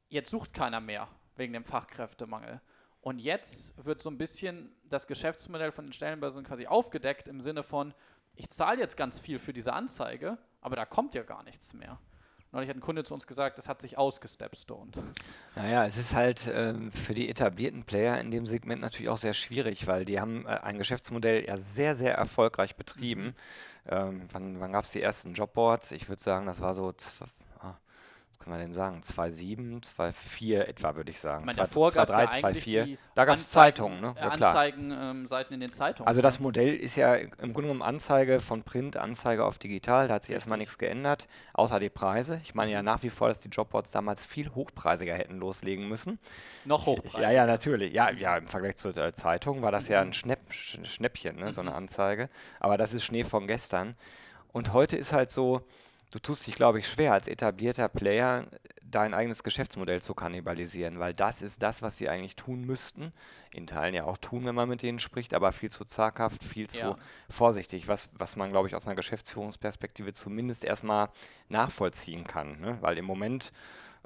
jetzt 0.09 0.31
sucht 0.31 0.53
keiner 0.53 0.81
mehr 0.81 1.09
wegen 1.37 1.55
dem 1.55 1.65
Fachkräftemangel. 1.65 2.61
Und 3.01 3.21
jetzt 3.21 3.83
wird 3.83 4.03
so 4.03 4.11
ein 4.11 4.19
bisschen 4.19 4.75
das 4.85 5.07
Geschäftsmodell 5.07 5.73
von 5.73 5.87
den 5.87 5.93
Stellenbörsen 5.95 6.45
quasi 6.45 6.67
aufgedeckt 6.67 7.29
im 7.29 7.41
Sinne 7.41 7.63
von, 7.63 7.95
ich 8.35 8.51
zahle 8.51 8.79
jetzt 8.79 8.97
ganz 8.97 9.21
viel 9.21 9.39
für 9.39 9.55
diese 9.55 9.73
Anzeige, 9.73 10.37
aber 10.61 10.77
da 10.77 10.85
kommt 10.85 11.15
ja 11.15 11.23
gar 11.23 11.43
nichts 11.45 11.73
mehr. 11.73 11.99
Neulich 12.51 12.71
hat 12.71 12.77
ein 12.77 12.81
Kunde 12.81 13.05
zu 13.05 13.13
uns 13.13 13.27
gesagt, 13.27 13.59
das 13.59 13.69
hat 13.69 13.81
sich 13.81 13.99
ausgestepstoned. 13.99 15.03
Naja, 15.55 15.85
es 15.85 15.99
ist 15.99 16.15
halt 16.15 16.51
ähm, 16.53 16.91
für 16.93 17.13
die 17.13 17.29
etablierten 17.29 17.85
Player 17.85 18.19
in 18.19 18.31
dem 18.31 18.47
Segment 18.47 18.81
natürlich 18.81 19.11
auch 19.11 19.19
sehr 19.19 19.35
schwierig, 19.35 19.87
weil 19.87 20.07
die 20.07 20.19
haben 20.19 20.47
äh, 20.47 20.61
ein 20.63 20.79
Geschäftsmodell 20.79 21.45
ja 21.47 21.59
sehr, 21.59 21.95
sehr 21.95 22.15
erfolgreich 22.15 22.77
betrieben. 22.77 23.35
Ähm, 23.87 24.23
wann 24.33 24.61
wann 24.61 24.73
gab 24.73 24.85
es 24.85 24.93
die 24.93 25.03
ersten 25.03 25.35
Jobboards? 25.35 25.93
Ich 25.93 26.09
würde 26.09 26.23
sagen, 26.23 26.47
das 26.47 26.61
war 26.61 26.73
so, 26.73 26.93
kann 28.39 28.51
man 28.53 28.61
denn 28.61 28.73
sagen, 28.73 29.03
2007, 29.03 29.83
2004 29.83 30.69
etwa, 30.69 30.95
würde 30.97 31.11
ich 31.11 31.19
sagen. 31.19 31.41
Ich 31.41 31.47
meine, 31.47 31.57
davor 31.59 31.91
gab 31.91 32.09
es 32.09 32.15
ja 32.15 32.19
2003, 32.31 32.49
eigentlich 32.49 32.65
2004. 32.65 32.85
die 32.85 32.99
Da 33.15 33.25
gab 33.25 33.37
es 33.37 33.43
Anzeigen- 33.43 33.77
Zeitungen, 33.77 34.01
ne? 34.01 34.15
äh, 34.17 34.21
Ja, 34.21 34.31
klar. 34.31 34.51
Anzeigen-Seiten 34.51 35.55
in 35.55 35.61
den 35.61 35.73
Zeitungen. 35.73 36.07
Also 36.07 36.23
das 36.23 36.39
Modell 36.39 36.75
ist 36.77 36.97
ja 36.97 37.15
im 37.17 37.31
Grunde 37.39 37.63
genommen 37.63 37.83
Anzeige 37.83 38.41
von 38.41 38.63
Print, 38.63 38.97
Anzeige 38.97 39.45
auf 39.45 39.59
digital. 39.59 40.09
Da 40.09 40.15
hat 40.15 40.23
sich 40.25 40.35
erstmal 40.35 40.57
nichts 40.59 40.79
geändert, 40.79 41.27
außer 41.53 41.81
die 41.81 41.91
Preise. 41.91 42.41
Ich 42.45 42.55
meine 42.55 42.71
ja 42.71 42.83
nach 42.83 43.03
wie 43.03 43.11
vor, 43.11 43.29
dass 43.29 43.41
die 43.41 43.49
Jobboards 43.49 43.91
damals 43.91 44.25
viel 44.25 44.55
hochpreisiger 44.55 45.15
hätten 45.15 45.39
loslegen 45.39 45.89
müssen. 45.89 46.19
noch 46.65 46.87
hochpreisig. 46.87 47.21
Ja, 47.21 47.31
ja, 47.31 47.47
natürlich. 47.47 47.93
Ja, 47.93 48.11
ja, 48.11 48.37
im 48.37 48.47
Vergleich 48.47 48.77
zur 48.77 48.97
äh, 48.97 49.13
Zeitung 49.15 49.63
war 49.63 49.73
das 49.73 49.89
ja 49.89 50.01
ein 50.01 50.13
Schnäpp, 50.13 50.53
Sch 50.53 50.79
Schnäppchen, 50.85 51.37
ne, 51.37 51.51
so 51.53 51.61
eine 51.61 51.75
Anzeige. 51.75 52.29
Aber 52.61 52.77
das 52.79 52.93
ist 52.95 53.05
Schnee 53.05 53.25
von 53.25 53.47
gestern. 53.47 53.97
Und 54.53 54.73
heute 54.73 54.97
ist 54.97 55.13
halt 55.13 55.31
so, 55.31 55.63
du 56.11 56.19
tust 56.19 56.47
dich, 56.47 56.55
glaube 56.55 56.79
ich, 56.79 56.89
schwer 56.89 57.13
als 57.13 57.29
etablierter 57.29 57.89
Player 57.89 58.47
dein 58.83 59.13
eigenes 59.13 59.43
Geschäftsmodell 59.43 60.01
zu 60.01 60.15
kannibalisieren, 60.15 60.99
weil 60.99 61.13
das 61.13 61.43
ist 61.43 61.63
das, 61.63 61.83
was 61.83 61.99
sie 61.99 62.09
eigentlich 62.09 62.37
tun 62.37 62.63
müssten. 62.65 63.13
In 63.53 63.67
Teilen 63.67 63.95
ja 63.95 64.05
auch 64.05 64.17
tun, 64.17 64.47
wenn 64.47 64.55
man 64.55 64.69
mit 64.69 64.83
denen 64.83 64.99
spricht, 64.99 65.35
aber 65.35 65.53
viel 65.53 65.71
zu 65.71 65.85
zaghaft, 65.85 66.43
viel 66.43 66.69
zu 66.69 66.79
Ja. 66.79 66.97
vorsichtig, 67.29 67.89
was, 67.89 68.09
was 68.15 68.37
man, 68.37 68.51
glaube 68.51 68.69
ich, 68.69 68.75
aus 68.75 68.87
einer 68.87 68.97
Geschäftsführungsperspektive 68.97 70.13
zumindest 70.15 70.65
erstmal 70.65 71.11
nachvollziehen 71.49 72.25
kann. 72.27 72.61
Ne? 72.61 72.79
Weil 72.81 72.97
im 72.97 73.05
Moment 73.05 73.53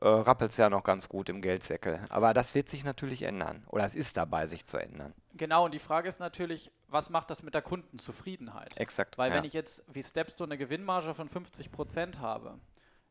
äh, 0.03 0.09
rappelt 0.09 0.51
es 0.51 0.57
ja 0.57 0.69
noch 0.69 0.83
ganz 0.83 1.09
gut 1.09 1.29
im 1.29 1.41
Geldsäckel. 1.41 2.01
Aber 2.09 2.35
das 2.35 2.55
wird 2.55 2.69
sich 2.69 2.83
natürlich 2.85 3.23
ändern. 3.23 3.65
Oder 3.69 3.85
es 3.85 3.95
ist 3.95 4.17
dabei, 4.17 4.47
sich 4.47 4.67
zu 4.67 4.77
ändern. 4.77 5.15
Genau, 5.35 5.67
und 5.67 5.75
die 5.75 5.79
Frage 5.79 6.09
ist 6.09 6.19
natürlich, 6.19 6.73
was 6.89 7.09
macht 7.09 7.31
das 7.31 7.43
mit 7.43 7.55
der 7.55 7.63
Kundenzufriedenheit? 7.63 8.77
Exakt. 8.77 9.17
Weil 9.17 9.31
ja. 9.31 9.37
wenn 9.37 9.45
ich 9.45 9.53
jetzt 9.53 9.85
wie 9.93 10.03
Stepstone 10.03 10.53
eine 10.53 10.59
Gewinnmarge 10.59 11.15
von 11.15 11.29
50% 11.29 12.19
habe, 12.19 12.59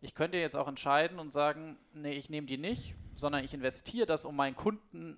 ich 0.02 0.16
könnte 0.16 0.38
jetzt 0.38 0.56
auch 0.56 0.68
entscheiden 0.68 1.20
und 1.20 1.32
sagen, 1.32 1.78
nee, 1.94 2.14
ich 2.14 2.30
nehme 2.30 2.48
die 2.48 2.58
nicht, 2.58 2.96
sondern 3.16 3.44
ich 3.44 3.54
investiere 3.54 4.06
das, 4.06 4.26
um 4.26 4.36
meinen 4.36 4.56
Kunden 4.56 5.18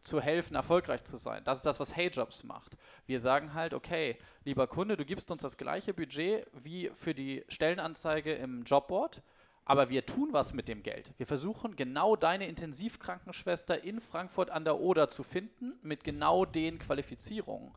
zu 0.00 0.20
helfen, 0.20 0.54
erfolgreich 0.54 1.04
zu 1.04 1.16
sein. 1.16 1.42
Das 1.44 1.58
ist 1.58 1.66
das, 1.66 1.80
was 1.80 1.96
HeyJobs 1.96 2.44
macht. 2.44 2.76
Wir 3.06 3.20
sagen 3.20 3.54
halt, 3.54 3.74
okay, 3.74 4.18
lieber 4.44 4.66
Kunde, 4.66 4.96
du 4.96 5.04
gibst 5.04 5.30
uns 5.30 5.42
das 5.42 5.56
gleiche 5.56 5.94
Budget 5.94 6.46
wie 6.52 6.90
für 6.94 7.14
die 7.14 7.44
Stellenanzeige 7.48 8.34
im 8.34 8.62
Jobboard, 8.64 9.22
aber 9.68 9.90
wir 9.90 10.06
tun 10.06 10.30
was 10.32 10.54
mit 10.54 10.66
dem 10.66 10.82
Geld. 10.82 11.12
Wir 11.18 11.26
versuchen 11.26 11.76
genau 11.76 12.16
deine 12.16 12.48
Intensivkrankenschwester 12.48 13.84
in 13.84 14.00
Frankfurt 14.00 14.50
an 14.50 14.64
der 14.64 14.80
Oder 14.80 15.10
zu 15.10 15.22
finden 15.22 15.74
mit 15.82 16.04
genau 16.04 16.46
den 16.46 16.78
Qualifizierungen, 16.78 17.72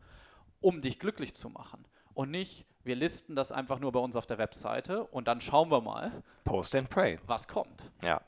um 0.62 0.80
dich 0.80 0.98
glücklich 0.98 1.34
zu 1.34 1.50
machen. 1.50 1.84
Und 2.14 2.30
nicht, 2.30 2.64
wir 2.82 2.96
listen 2.96 3.36
das 3.36 3.52
einfach 3.52 3.78
nur 3.78 3.92
bei 3.92 4.00
uns 4.00 4.16
auf 4.16 4.24
der 4.24 4.38
Webseite 4.38 5.04
und 5.04 5.28
dann 5.28 5.42
schauen 5.42 5.70
wir 5.70 5.82
mal, 5.82 6.22
Post 6.44 6.74
and 6.74 6.88
Pray. 6.88 7.18
was 7.26 7.46
kommt. 7.46 7.92
Ja. 8.02 8.22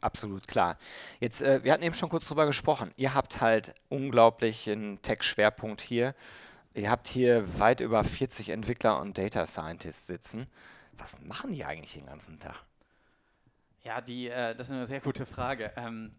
Absolut 0.00 0.46
klar. 0.48 0.76
Jetzt, 1.18 1.40
äh, 1.40 1.64
wir 1.64 1.72
hatten 1.72 1.82
eben 1.82 1.94
schon 1.94 2.10
kurz 2.10 2.28
drüber 2.28 2.44
gesprochen. 2.44 2.92
Ihr 2.96 3.14
habt 3.14 3.40
halt 3.40 3.74
unglaublichen 3.88 5.00
Tech-Schwerpunkt 5.00 5.80
hier. 5.80 6.14
Ihr 6.74 6.90
habt 6.90 7.08
hier 7.08 7.58
weit 7.58 7.80
über 7.80 8.04
40 8.04 8.50
Entwickler 8.50 9.00
und 9.00 9.16
Data 9.16 9.46
Scientists 9.46 10.06
sitzen. 10.06 10.46
Was 10.92 11.18
machen 11.22 11.52
die 11.52 11.64
eigentlich 11.64 11.94
den 11.94 12.04
ganzen 12.04 12.38
Tag? 12.38 12.66
Ja, 13.84 14.00
die, 14.00 14.28
äh, 14.28 14.56
das 14.56 14.68
ist 14.68 14.72
eine 14.72 14.86
sehr 14.86 15.00
gute 15.00 15.26
Frage. 15.26 15.70
Ähm, 15.76 16.12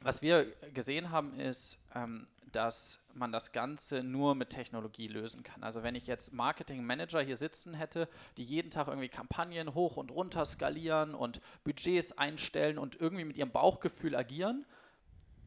was 0.00 0.20
wir 0.20 0.46
gesehen 0.74 1.10
haben, 1.10 1.38
ist, 1.38 1.78
ähm, 1.94 2.26
dass 2.50 2.98
man 3.14 3.30
das 3.30 3.52
Ganze 3.52 4.02
nur 4.02 4.34
mit 4.34 4.50
Technologie 4.50 5.06
lösen 5.06 5.44
kann. 5.44 5.62
Also 5.62 5.84
wenn 5.84 5.94
ich 5.94 6.08
jetzt 6.08 6.32
Marketing 6.32 6.84
Manager 6.84 7.20
hier 7.20 7.36
sitzen 7.36 7.74
hätte, 7.74 8.08
die 8.36 8.42
jeden 8.42 8.70
Tag 8.70 8.88
irgendwie 8.88 9.08
Kampagnen 9.08 9.74
hoch 9.74 9.96
und 9.96 10.10
runter 10.10 10.44
skalieren 10.44 11.14
und 11.14 11.40
Budgets 11.62 12.18
einstellen 12.18 12.78
und 12.78 13.00
irgendwie 13.00 13.24
mit 13.24 13.36
ihrem 13.36 13.52
Bauchgefühl 13.52 14.16
agieren, 14.16 14.66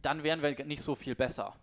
dann 0.01 0.23
wären 0.23 0.41
wir 0.41 0.65
nicht 0.65 0.83
so 0.83 0.95
viel 0.95 1.15
besser. 1.15 1.57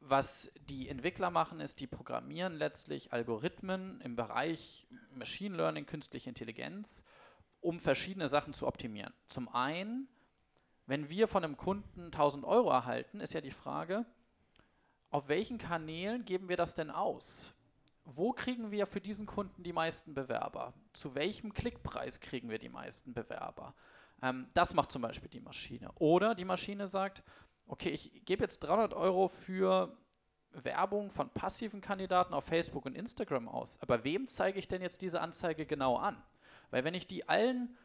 Was 0.00 0.50
die 0.68 0.88
Entwickler 0.88 1.30
machen, 1.30 1.60
ist, 1.60 1.78
die 1.78 1.86
programmieren 1.86 2.54
letztlich 2.54 3.12
Algorithmen 3.12 4.00
im 4.00 4.16
Bereich 4.16 4.88
Machine 5.14 5.56
Learning, 5.56 5.86
künstliche 5.86 6.28
Intelligenz, 6.28 7.04
um 7.60 7.78
verschiedene 7.78 8.28
Sachen 8.28 8.52
zu 8.52 8.66
optimieren. 8.66 9.12
Zum 9.28 9.48
einen, 9.48 10.08
wenn 10.86 11.08
wir 11.08 11.28
von 11.28 11.44
einem 11.44 11.56
Kunden 11.56 12.06
1000 12.06 12.44
Euro 12.44 12.70
erhalten, 12.70 13.20
ist 13.20 13.34
ja 13.34 13.40
die 13.40 13.50
Frage, 13.50 14.06
auf 15.10 15.28
welchen 15.28 15.58
Kanälen 15.58 16.24
geben 16.24 16.48
wir 16.48 16.56
das 16.56 16.74
denn 16.74 16.90
aus? 16.90 17.54
Wo 18.04 18.32
kriegen 18.32 18.70
wir 18.70 18.86
für 18.86 19.00
diesen 19.00 19.26
Kunden 19.26 19.62
die 19.62 19.72
meisten 19.72 20.14
Bewerber? 20.14 20.72
Zu 20.92 21.14
welchem 21.14 21.52
Klickpreis 21.52 22.20
kriegen 22.20 22.48
wir 22.48 22.58
die 22.58 22.68
meisten 22.68 23.12
Bewerber? 23.12 23.74
Ähm, 24.22 24.48
das 24.54 24.74
macht 24.74 24.90
zum 24.90 25.02
Beispiel 25.02 25.28
die 25.28 25.40
Maschine. 25.40 25.90
Oder 25.96 26.34
die 26.34 26.44
Maschine 26.44 26.88
sagt, 26.88 27.22
okay, 27.66 27.90
ich 27.90 28.24
gebe 28.24 28.42
jetzt 28.42 28.60
300 28.60 28.94
Euro 28.94 29.28
für 29.28 29.96
Werbung 30.52 31.10
von 31.10 31.30
passiven 31.30 31.80
Kandidaten 31.80 32.34
auf 32.34 32.44
Facebook 32.44 32.86
und 32.86 32.96
Instagram 32.96 33.48
aus. 33.48 33.78
Aber 33.80 34.02
wem 34.04 34.26
zeige 34.26 34.58
ich 34.58 34.68
denn 34.68 34.82
jetzt 34.82 35.02
diese 35.02 35.20
Anzeige 35.20 35.66
genau 35.66 35.96
an? 35.96 36.20
Weil 36.70 36.84
wenn 36.84 36.94
ich 36.94 37.06
die 37.06 37.28
allen, 37.28 37.76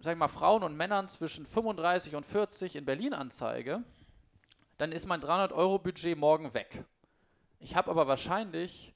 sag 0.00 0.12
ich 0.12 0.18
mal, 0.18 0.28
Frauen 0.28 0.62
und 0.62 0.76
Männern 0.76 1.08
zwischen 1.08 1.46
35 1.46 2.14
und 2.14 2.24
40 2.24 2.76
in 2.76 2.84
Berlin 2.84 3.14
anzeige, 3.14 3.82
dann 4.78 4.92
ist 4.92 5.06
mein 5.06 5.20
300-Euro-Budget 5.20 6.18
morgen 6.18 6.54
weg. 6.54 6.84
Ich 7.58 7.76
habe 7.76 7.90
aber 7.90 8.06
wahrscheinlich 8.06 8.94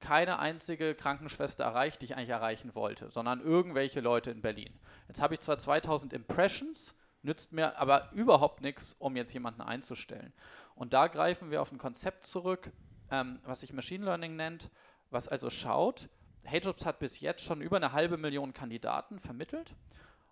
keine 0.00 0.38
einzige 0.38 0.94
Krankenschwester 0.94 1.64
erreicht, 1.64 2.00
die 2.00 2.06
ich 2.06 2.16
eigentlich 2.16 2.30
erreichen 2.30 2.74
wollte, 2.74 3.10
sondern 3.10 3.40
irgendwelche 3.40 4.00
Leute 4.00 4.30
in 4.30 4.42
Berlin. 4.42 4.78
Jetzt 5.08 5.22
habe 5.22 5.34
ich 5.34 5.40
zwar 5.40 5.58
2000 5.58 6.12
Impressions, 6.12 6.94
nützt 7.22 7.52
mir 7.52 7.78
aber 7.78 8.12
überhaupt 8.12 8.60
nichts, 8.60 8.94
um 8.98 9.16
jetzt 9.16 9.32
jemanden 9.32 9.62
einzustellen. 9.62 10.32
Und 10.74 10.92
da 10.92 11.08
greifen 11.08 11.50
wir 11.50 11.62
auf 11.62 11.72
ein 11.72 11.78
Konzept 11.78 12.26
zurück, 12.26 12.70
ähm, 13.10 13.40
was 13.44 13.60
sich 13.60 13.72
Machine 13.72 14.04
Learning 14.04 14.36
nennt, 14.36 14.70
was 15.10 15.28
also 15.28 15.48
schaut, 15.48 16.08
HeyJobs 16.46 16.86
hat 16.86 16.98
bis 16.98 17.20
jetzt 17.20 17.42
schon 17.42 17.60
über 17.60 17.76
eine 17.76 17.92
halbe 17.92 18.16
Million 18.16 18.52
Kandidaten 18.52 19.18
vermittelt 19.18 19.74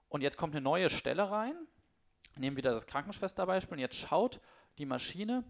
und 0.08 0.22
jetzt 0.22 0.36
kommt 0.36 0.54
eine 0.54 0.62
neue 0.62 0.90
Stelle 0.90 1.30
rein, 1.30 1.54
nehmen 2.36 2.56
wieder 2.56 2.72
das 2.72 2.86
Krankenschwesterbeispiel 2.86 3.74
und 3.74 3.80
jetzt 3.80 3.96
schaut, 3.96 4.40
die 4.78 4.86
Maschine, 4.86 5.44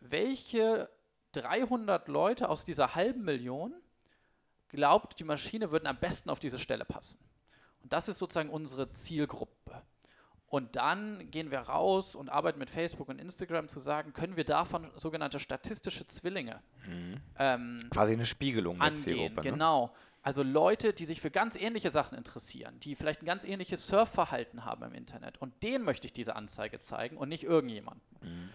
welche 0.00 0.88
300 1.32 2.08
Leute 2.08 2.48
aus 2.48 2.64
dieser 2.64 2.94
halben 2.94 3.24
Million 3.24 3.74
glaubt, 4.68 5.18
die 5.18 5.24
Maschine 5.24 5.70
würden 5.70 5.86
am 5.86 5.98
besten 5.98 6.30
auf 6.30 6.40
diese 6.40 6.58
Stelle 6.58 6.84
passen. 6.84 7.18
Und 7.82 7.92
das 7.92 8.08
ist 8.08 8.18
sozusagen 8.18 8.50
unsere 8.50 8.90
Zielgruppe. 8.90 9.82
Und 10.48 10.76
dann 10.76 11.30
gehen 11.30 11.50
wir 11.50 11.58
raus 11.58 12.14
und 12.14 12.30
arbeiten 12.30 12.58
mit 12.58 12.70
Facebook 12.70 13.08
und 13.08 13.20
Instagram 13.20 13.68
zu 13.68 13.80
sagen, 13.80 14.12
können 14.12 14.36
wir 14.36 14.44
davon 14.44 14.90
sogenannte 14.96 15.40
statistische 15.40 16.06
Zwillinge 16.06 16.60
mhm. 16.88 17.16
ähm, 17.38 17.78
quasi 17.90 18.12
eine 18.12 18.26
Spiegelung 18.26 18.80
angehen. 18.80 18.96
Zielgruppe, 18.96 19.34
ne? 19.34 19.50
Genau. 19.50 19.92
Also 20.22 20.42
Leute, 20.42 20.92
die 20.92 21.04
sich 21.04 21.20
für 21.20 21.30
ganz 21.30 21.54
ähnliche 21.54 21.90
Sachen 21.90 22.18
interessieren, 22.18 22.80
die 22.80 22.96
vielleicht 22.96 23.22
ein 23.22 23.26
ganz 23.26 23.44
ähnliches 23.44 23.86
Surfverhalten 23.86 24.64
haben 24.64 24.82
im 24.82 24.92
Internet. 24.92 25.40
Und 25.40 25.62
denen 25.62 25.84
möchte 25.84 26.06
ich 26.06 26.12
diese 26.12 26.34
Anzeige 26.34 26.80
zeigen 26.80 27.16
und 27.16 27.28
nicht 27.28 27.44
irgendjemanden. 27.44 28.02
Mhm. 28.22 28.45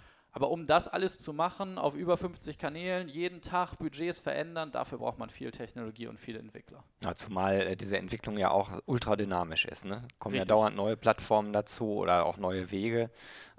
Aber 0.41 0.49
um 0.49 0.65
das 0.65 0.87
alles 0.87 1.19
zu 1.19 1.33
machen, 1.33 1.77
auf 1.77 1.93
über 1.93 2.17
50 2.17 2.57
Kanälen, 2.57 3.07
jeden 3.07 3.43
Tag 3.43 3.75
Budgets 3.75 4.17
verändern, 4.17 4.71
dafür 4.71 4.97
braucht 4.97 5.19
man 5.19 5.29
viel 5.29 5.51
Technologie 5.51 6.07
und 6.07 6.19
viele 6.19 6.39
Entwickler. 6.39 6.83
Ja, 7.03 7.13
zumal 7.13 7.61
äh, 7.61 7.75
diese 7.75 7.99
Entwicklung 7.99 8.39
ja 8.39 8.49
auch 8.49 8.71
ultra 8.87 9.15
dynamisch 9.15 9.65
ist. 9.65 9.85
Ne? 9.85 10.01
Kommen 10.17 10.33
Richtig. 10.33 10.49
ja 10.49 10.55
dauernd 10.55 10.75
neue 10.75 10.97
Plattformen 10.97 11.53
dazu 11.53 11.93
oder 11.93 12.25
auch 12.25 12.37
neue 12.37 12.71
Wege. 12.71 13.11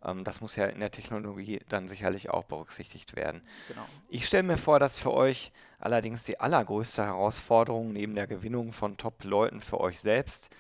Ähm, 0.05 0.25
das 0.25 0.41
muss 0.41 0.57
ja 0.57 0.67
in 0.67 0.81
der 0.81 0.91
Technologie 0.91 1.61
dann 1.69 1.87
sicherlich 1.87 2.31
auch 2.31 2.43
berücksichtigt 2.43 3.15
werden. 3.15 3.43
Genau. 3.69 3.83
Ich 4.09 4.27
stelle 4.27 4.43
mir 4.43 4.59
vor, 4.59 4.81
dass 4.81 4.99
für 4.99 5.13
euch 5.13 5.53
allerdings 5.79 6.25
die 6.25 6.41
allergrößte 6.41 7.05
Herausforderung 7.05 7.93
neben 7.93 8.17
der 8.17 8.27
Gewinnung 8.27 8.73
von 8.73 8.97
Top-Leuten 8.97 9.61
für 9.61 9.79
euch 9.79 10.01
selbst 10.01 10.51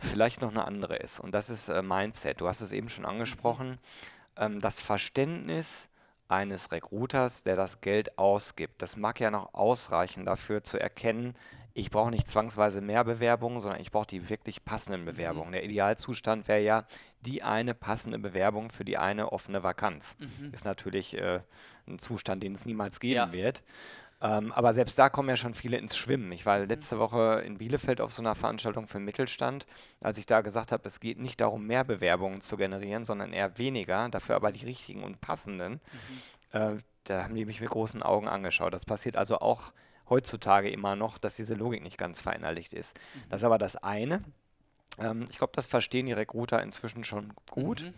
vielleicht 0.00 0.42
noch 0.42 0.50
eine 0.50 0.64
andere 0.64 0.96
ist. 0.96 1.20
Und 1.20 1.36
das 1.36 1.48
ist 1.50 1.68
äh, 1.68 1.82
Mindset. 1.82 2.40
Du 2.40 2.48
hast 2.48 2.62
es 2.62 2.72
eben 2.72 2.88
schon 2.88 3.04
angesprochen. 3.04 3.68
Mhm 3.68 4.17
ähm, 4.38 4.60
das 4.60 4.80
Verständnis 4.80 5.88
eines 6.28 6.72
Recruiters, 6.72 7.42
der 7.42 7.56
das 7.56 7.80
Geld 7.80 8.18
ausgibt. 8.18 8.82
Das 8.82 8.96
mag 8.96 9.18
ja 9.20 9.30
noch 9.30 9.54
ausreichen 9.54 10.26
dafür 10.26 10.62
zu 10.62 10.78
erkennen, 10.78 11.34
ich 11.78 11.90
brauche 11.90 12.10
nicht 12.10 12.28
zwangsweise 12.28 12.80
mehr 12.80 13.04
Bewerbungen, 13.04 13.60
sondern 13.60 13.80
ich 13.80 13.92
brauche 13.92 14.06
die 14.06 14.28
wirklich 14.28 14.64
passenden 14.64 15.04
Bewerbungen. 15.04 15.50
Mhm. 15.50 15.52
Der 15.52 15.64
Idealzustand 15.64 16.48
wäre 16.48 16.60
ja 16.60 16.86
die 17.20 17.44
eine 17.44 17.72
passende 17.72 18.18
Bewerbung 18.18 18.70
für 18.70 18.84
die 18.84 18.98
eine 18.98 19.30
offene 19.30 19.62
Vakanz. 19.62 20.16
Mhm. 20.18 20.52
Ist 20.52 20.64
natürlich 20.64 21.16
äh, 21.16 21.40
ein 21.86 22.00
Zustand, 22.00 22.42
den 22.42 22.54
es 22.54 22.66
niemals 22.66 22.98
geben 22.98 23.14
ja. 23.14 23.32
wird. 23.32 23.62
Ähm, 24.20 24.50
aber 24.52 24.72
selbst 24.72 24.98
da 24.98 25.08
kommen 25.08 25.28
ja 25.28 25.36
schon 25.36 25.54
viele 25.54 25.76
ins 25.76 25.96
Schwimmen. 25.96 26.32
Ich 26.32 26.44
war 26.44 26.58
letzte 26.66 26.98
Woche 26.98 27.42
in 27.44 27.58
Bielefeld 27.58 28.00
auf 28.00 28.12
so 28.12 28.20
einer 28.20 28.34
Veranstaltung 28.34 28.88
für 28.88 28.98
Mittelstand, 28.98 29.66
als 30.00 30.18
ich 30.18 30.26
da 30.26 30.40
gesagt 30.40 30.72
habe, 30.72 30.88
es 30.88 30.98
geht 30.98 31.18
nicht 31.18 31.40
darum, 31.40 31.66
mehr 31.66 31.84
Bewerbungen 31.84 32.40
zu 32.40 32.56
generieren, 32.56 33.04
sondern 33.04 33.32
eher 33.32 33.58
weniger, 33.58 34.08
dafür 34.08 34.34
aber 34.34 34.50
die 34.50 34.64
richtigen 34.64 35.04
und 35.04 35.20
passenden. 35.20 35.80
Mhm. 36.52 36.58
Äh, 36.60 36.76
da 37.04 37.24
haben 37.24 37.34
die 37.34 37.44
mich 37.44 37.60
mit 37.60 37.70
großen 37.70 38.02
Augen 38.02 38.26
angeschaut. 38.26 38.74
Das 38.74 38.84
passiert 38.84 39.16
also 39.16 39.38
auch 39.38 39.72
heutzutage 40.08 40.68
immer 40.68 40.96
noch, 40.96 41.18
dass 41.18 41.36
diese 41.36 41.54
Logik 41.54 41.82
nicht 41.82 41.98
ganz 41.98 42.20
verinnerlicht 42.20 42.74
ist. 42.74 42.96
Mhm. 42.96 43.22
Das 43.30 43.40
ist 43.40 43.44
aber 43.44 43.58
das 43.58 43.76
eine. 43.76 44.22
Ähm, 44.98 45.26
ich 45.30 45.38
glaube, 45.38 45.52
das 45.54 45.66
verstehen 45.66 46.06
die 46.06 46.12
Recruiter 46.12 46.60
inzwischen 46.62 47.04
schon 47.04 47.34
gut. 47.50 47.82
Mhm. 47.82 47.94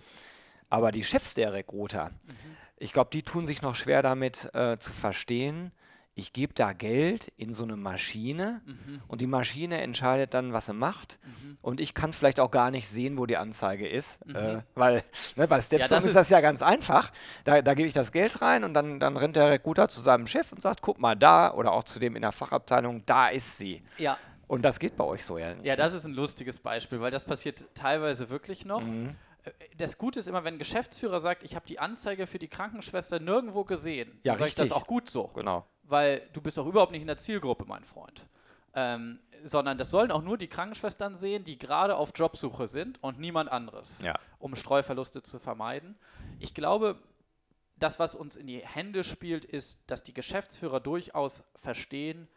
Aber 0.69 0.93
die 0.93 1.03
Chefs 1.03 1.35
der 1.35 1.53
Recruiter, 1.53 2.11
mhm. 2.11 2.57
ich 2.77 2.93
glaube, 2.93 3.11
die 3.11 3.23
tun 3.23 3.47
sich 3.47 3.63
noch 3.63 3.75
schwer 3.75 4.03
damit 4.03 4.55
äh, 4.55 4.79
zu 4.79 4.93
verstehen, 4.93 5.73
ich 6.21 6.35
gebe 6.35 6.53
da 6.53 6.75
Geld 6.75 7.33
in 7.39 7.55
so 7.55 7.63
eine 7.63 7.77
Maschine 7.77 8.61
mhm. 8.67 9.01
und 9.09 9.23
die 9.23 9.27
Maschine 9.27 9.81
entscheidet 9.81 10.35
dann, 10.35 10.53
was 10.53 10.67
sie 10.67 10.75
macht. 10.75 11.19
Mhm. 11.25 11.57
Und 11.63 11.81
ich 11.81 11.95
kann 11.95 12.13
vielleicht 12.13 12.41
auch 12.41 12.51
gar 12.51 12.71
nicht 12.71 12.89
sehen, 12.89 13.17
wo 13.17 13.25
die 13.25 13.39
Anzeige 13.39 13.89
ist, 13.89 14.25
mhm. 14.27 14.37
äh, 14.37 14.63
weil 14.75 15.03
ne, 15.37 15.49
bei 15.49 15.61
Stepstone 15.63 15.99
ja, 16.01 16.05
ist, 16.05 16.05
ist 16.05 16.17
das 16.17 16.29
ja 16.29 16.43
ganz 16.43 16.61
einfach. 16.61 17.11
Da, 17.45 17.63
da 17.63 17.73
gebe 17.75 17.89
ich 17.89 17.95
das 17.95 18.13
Geld 18.13 18.43
rein 18.43 18.65
und 18.65 18.75
dann, 18.75 19.01
dann 19.01 19.17
rennt 19.17 19.37
der 19.37 19.51
Recruiter 19.51 19.89
zu 19.89 20.01
seinem 20.03 20.27
Chef 20.27 20.53
und 20.53 20.61
sagt, 20.61 20.83
guck 20.83 21.01
mal 21.01 21.17
da 21.17 21.55
oder 21.55 21.73
auch 21.73 21.85
zu 21.85 21.99
dem 21.99 22.17
in 22.17 22.23
der 22.23 22.33
Fachabteilung, 22.33 23.03
da 23.07 23.29
ist 23.29 23.57
sie. 23.57 23.83
Ja. 23.97 24.19
Und 24.47 24.63
das 24.65 24.79
geht 24.79 24.97
bei 24.97 25.05
euch 25.05 25.25
so 25.25 25.39
ja 25.39 25.55
nicht. 25.55 25.65
Ja, 25.65 25.75
das 25.75 25.95
ist 25.95 26.05
ein 26.05 26.13
lustiges 26.13 26.61
Beispiel, 26.61 27.01
weil 27.01 27.11
das 27.11 27.25
passiert 27.25 27.65
teilweise 27.75 28.29
wirklich 28.29 28.67
noch. 28.67 28.83
Mhm. 28.83 29.17
Äh, 29.45 29.51
das 29.79 29.97
Gute 29.97 30.21
ist 30.21 30.29
immer, 30.29 30.45
wenn 30.45 30.55
ein 30.57 30.59
Geschäftsführer 30.59 31.19
sagt, 31.19 31.45
ich 31.45 31.55
habe 31.55 31.67
die 31.67 31.79
Anzeige 31.79 32.27
für 32.27 32.39
die 32.39 32.49
Krankenschwester 32.49 33.21
nirgendwo 33.21 33.65
gesehen, 33.65 34.21
ja, 34.23 34.35
dann 34.35 34.43
richtig. 34.43 34.69
das 34.69 34.73
auch 34.73 34.87
gut 34.87 35.09
so. 35.09 35.29
Genau 35.29 35.65
weil 35.91 36.29
du 36.33 36.41
bist 36.41 36.57
doch 36.57 36.67
überhaupt 36.67 36.93
nicht 36.93 37.03
in 37.03 37.07
der 37.07 37.17
Zielgruppe, 37.17 37.65
mein 37.67 37.85
Freund. 37.85 38.27
Ähm, 38.73 39.19
sondern 39.43 39.79
das 39.79 39.91
sollen 39.91 40.13
auch 40.13 40.23
nur 40.23 40.39
die 40.39 40.47
Krankenschwestern 40.47 41.17
sehen, 41.17 41.45
die 41.45 41.59
gerade 41.59 41.97
auf 41.97 42.13
Jobsuche 42.15 42.69
sind 42.69 43.03
und 43.03 43.19
niemand 43.19 43.51
anderes, 43.51 44.01
ja. 44.03 44.15
um 44.39 44.55
Streuverluste 44.55 45.23
zu 45.23 45.41
vermeiden. 45.41 45.99
Ich 46.39 46.55
glaube, 46.55 46.97
das, 47.77 47.99
was 47.99 48.15
uns 48.15 48.37
in 48.37 48.47
die 48.47 48.61
Hände 48.61 49.03
spielt, 49.03 49.45
ist, 49.45 49.81
dass 49.89 50.05
die 50.05 50.15
Geschäftsführer 50.15 50.79
durchaus 50.79 51.43
verstehen, 51.57 52.29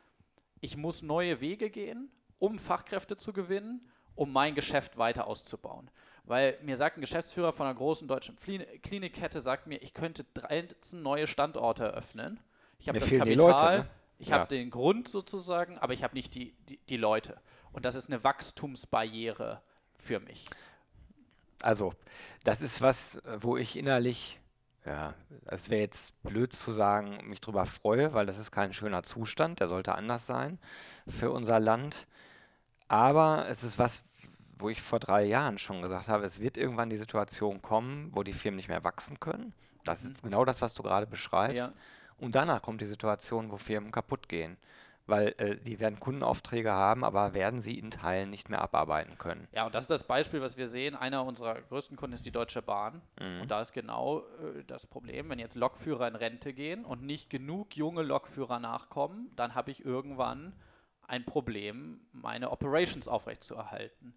ich 0.59 0.75
muss 0.75 1.03
neue 1.03 1.39
Wege 1.39 1.69
gehen, 1.69 2.09
um 2.39 2.57
Fachkräfte 2.57 3.15
zu 3.15 3.31
gewinnen, 3.31 3.87
um 4.15 4.31
mein 4.31 4.55
Geschäft 4.55 4.97
weiter 4.97 5.27
auszubauen. 5.27 5.91
Weil 6.23 6.57
mir 6.63 6.77
sagt 6.77 6.97
ein 6.97 7.01
Geschäftsführer 7.01 7.51
von 7.51 7.67
einer 7.67 7.75
großen 7.75 8.07
deutschen 8.07 8.37
Klinikkette, 8.37 9.41
sagt 9.41 9.67
mir, 9.67 9.83
ich 9.83 9.93
könnte 9.93 10.25
13 10.33 11.01
neue 11.01 11.27
Standorte 11.27 11.83
eröffnen 11.83 12.39
ich 12.83 12.89
habe 12.89 12.99
das 12.99 13.09
Kapital, 13.09 13.33
Leute, 13.33 13.77
ne? 13.77 13.89
ich 14.19 14.27
ja. 14.27 14.39
habe 14.39 14.49
den 14.49 14.69
Grund 14.69 15.07
sozusagen, 15.07 15.77
aber 15.77 15.93
ich 15.93 16.03
habe 16.03 16.15
nicht 16.15 16.35
die, 16.35 16.53
die, 16.67 16.77
die 16.89 16.97
Leute. 16.97 17.37
Und 17.71 17.85
das 17.85 17.95
ist 17.95 18.09
eine 18.09 18.25
Wachstumsbarriere 18.25 19.61
für 19.97 20.19
mich. 20.19 20.47
Also, 21.61 21.93
das 22.43 22.61
ist 22.61 22.81
was, 22.81 23.21
wo 23.37 23.55
ich 23.55 23.77
innerlich, 23.77 24.41
ja, 24.85 25.13
es 25.45 25.69
wäre 25.69 25.79
jetzt 25.79 26.21
blöd 26.23 26.51
zu 26.51 26.73
sagen, 26.73 27.19
mich 27.23 27.39
drüber 27.39 27.65
freue, 27.65 28.13
weil 28.13 28.25
das 28.25 28.37
ist 28.37 28.51
kein 28.51 28.73
schöner 28.73 29.03
Zustand, 29.03 29.61
der 29.61 29.69
sollte 29.69 29.95
anders 29.95 30.25
sein 30.25 30.59
für 31.07 31.31
unser 31.31 31.61
Land. 31.61 32.05
Aber 32.89 33.47
es 33.47 33.63
ist 33.63 33.79
was, 33.79 34.03
wo 34.59 34.67
ich 34.67 34.81
vor 34.81 34.99
drei 34.99 35.23
Jahren 35.23 35.57
schon 35.57 35.81
gesagt 35.81 36.09
habe, 36.09 36.25
es 36.25 36.41
wird 36.41 36.57
irgendwann 36.57 36.89
die 36.89 36.97
Situation 36.97 37.61
kommen, 37.61 38.09
wo 38.11 38.23
die 38.23 38.33
Firmen 38.33 38.57
nicht 38.57 38.67
mehr 38.67 38.83
wachsen 38.83 39.21
können. 39.21 39.53
Das 39.85 40.03
ist 40.03 40.21
genau 40.21 40.43
das, 40.43 40.61
was 40.61 40.73
du 40.73 40.83
gerade 40.83 41.07
beschreibst. 41.07 41.69
Ja. 41.69 41.73
Und 42.17 42.35
danach 42.35 42.61
kommt 42.61 42.81
die 42.81 42.85
Situation, 42.85 43.51
wo 43.51 43.57
Firmen 43.57 43.91
kaputt 43.91 44.29
gehen. 44.29 44.57
Weil 45.05 45.35
äh, 45.37 45.57
die 45.57 45.81
werden 45.81 45.99
Kundenaufträge 45.99 46.71
haben, 46.71 47.03
aber 47.03 47.33
werden 47.33 47.59
sie 47.59 47.77
in 47.77 47.91
Teilen 47.91 48.29
nicht 48.29 48.49
mehr 48.49 48.61
abarbeiten 48.61 49.17
können. 49.17 49.49
Ja, 49.51 49.65
und 49.65 49.75
das 49.75 49.83
ist 49.83 49.91
das 49.91 50.05
Beispiel, 50.05 50.39
was 50.39 50.55
wir 50.55 50.69
sehen. 50.69 50.95
Einer 50.95 51.25
unserer 51.25 51.61
größten 51.61 51.97
Kunden 51.97 52.13
ist 52.13 52.25
die 52.25 52.31
Deutsche 52.31 52.61
Bahn. 52.61 53.01
Und 53.41 53.51
da 53.51 53.59
ist 53.59 53.73
genau 53.73 54.19
äh, 54.19 54.63
das 54.65 54.85
Problem, 54.85 55.29
wenn 55.29 55.39
jetzt 55.39 55.55
Lokführer 55.55 56.07
in 56.07 56.15
Rente 56.15 56.53
gehen 56.53 56.85
und 56.85 57.03
nicht 57.03 57.29
genug 57.29 57.75
junge 57.75 58.01
Lokführer 58.01 58.59
nachkommen, 58.59 59.29
dann 59.35 59.55
habe 59.55 59.71
ich 59.71 59.83
irgendwann 59.83 60.53
ein 61.05 61.25
Problem, 61.25 61.99
meine 62.13 62.51
Operations 62.51 63.09
aufrechtzuerhalten. 63.09 64.15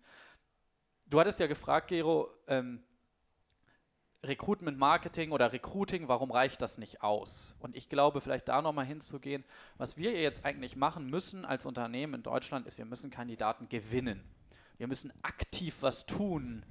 Du 1.07 1.21
hattest 1.21 1.41
ja 1.41 1.47
gefragt, 1.47 1.89
Gero, 1.89 2.31
ähm, 2.49 2.83
Recruitment 4.29 4.79
Marketing 4.79 5.33
oder 5.33 5.53
Recruiting, 5.53 6.09
warum 6.09 6.31
reicht 6.31 6.63
das 6.63 6.79
nicht 6.79 7.03
aus? 7.03 7.55
Und 7.61 7.77
ich 7.77 7.89
glaube, 7.89 8.21
vielleicht 8.21 8.49
da 8.49 8.63
nochmal 8.63 8.87
hinzugehen, 8.87 9.45
was 9.79 9.97
wir 9.97 10.13
jetzt 10.13 10.45
eigentlich 10.45 10.77
machen 10.77 11.09
müssen 11.11 11.45
als 11.45 11.67
Unternehmen 11.67 12.15
in 12.15 12.23
Deutschland, 12.23 12.67
ist, 12.67 12.79
wir 12.79 12.85
müssen 12.85 13.11
Kandidaten 13.11 13.69
gewinnen. 13.69 14.23
Wir 14.79 14.87
müssen 14.87 15.13
aktiv 15.23 15.77
was 15.81 16.07
tun, 16.07 16.65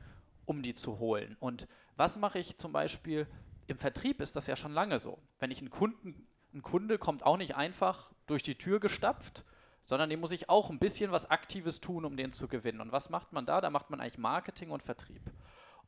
um 0.46 0.62
die 0.62 0.76
zu 0.76 1.00
holen. 1.00 1.38
Und 1.40 1.68
was 1.96 2.18
mache 2.18 2.40
ich 2.40 2.58
zum 2.58 2.72
Beispiel 2.72 3.28
im 3.68 3.78
Vertrieb 3.78 4.22
ist 4.22 4.36
das 4.36 4.48
ja 4.48 4.56
schon 4.56 4.74
lange 4.74 5.00
so. 5.00 5.20
Wenn 5.40 5.52
ich 5.52 5.60
einen 5.60 5.70
Kunden, 5.70 6.28
ein 6.54 6.62
Kunde 6.62 6.98
kommt 6.98 7.26
auch 7.26 7.38
nicht 7.38 7.56
einfach 7.56 8.12
durch 8.28 8.44
die 8.44 8.56
Tür 8.56 8.80
gestapft, 8.80 9.44
sondern 9.82 10.10
dem 10.10 10.20
muss 10.20 10.32
ich 10.32 10.50
auch 10.50 10.70
ein 10.70 10.80
bisschen 10.80 11.12
was 11.12 11.30
Aktives 11.30 11.80
tun, 11.80 12.06
um 12.06 12.18
den 12.18 12.32
zu 12.32 12.48
gewinnen. 12.48 12.82
Und 12.82 12.92
was 12.92 13.10
macht 13.10 13.34
man 13.34 13.46
da? 13.46 13.62
Da 13.62 13.70
macht 13.70 13.90
man 13.90 14.00
eigentlich 14.00 14.18
Marketing 14.18 14.72
und 14.72 14.84
Vertrieb. 14.84 15.22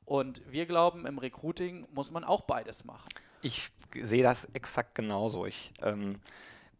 Und 0.08 0.42
wir 0.50 0.66
glauben, 0.66 1.06
im 1.06 1.18
Recruiting 1.18 1.86
muss 1.94 2.12
man 2.12 2.24
auch 2.24 2.42
beides 2.42 2.86
machen. 2.86 3.10
Ich 3.42 3.70
sehe 3.94 4.24
das 4.24 4.46
exakt 4.54 4.96
genauso. 4.96 5.46
Ich 5.46 5.72
ähm, 5.82 6.22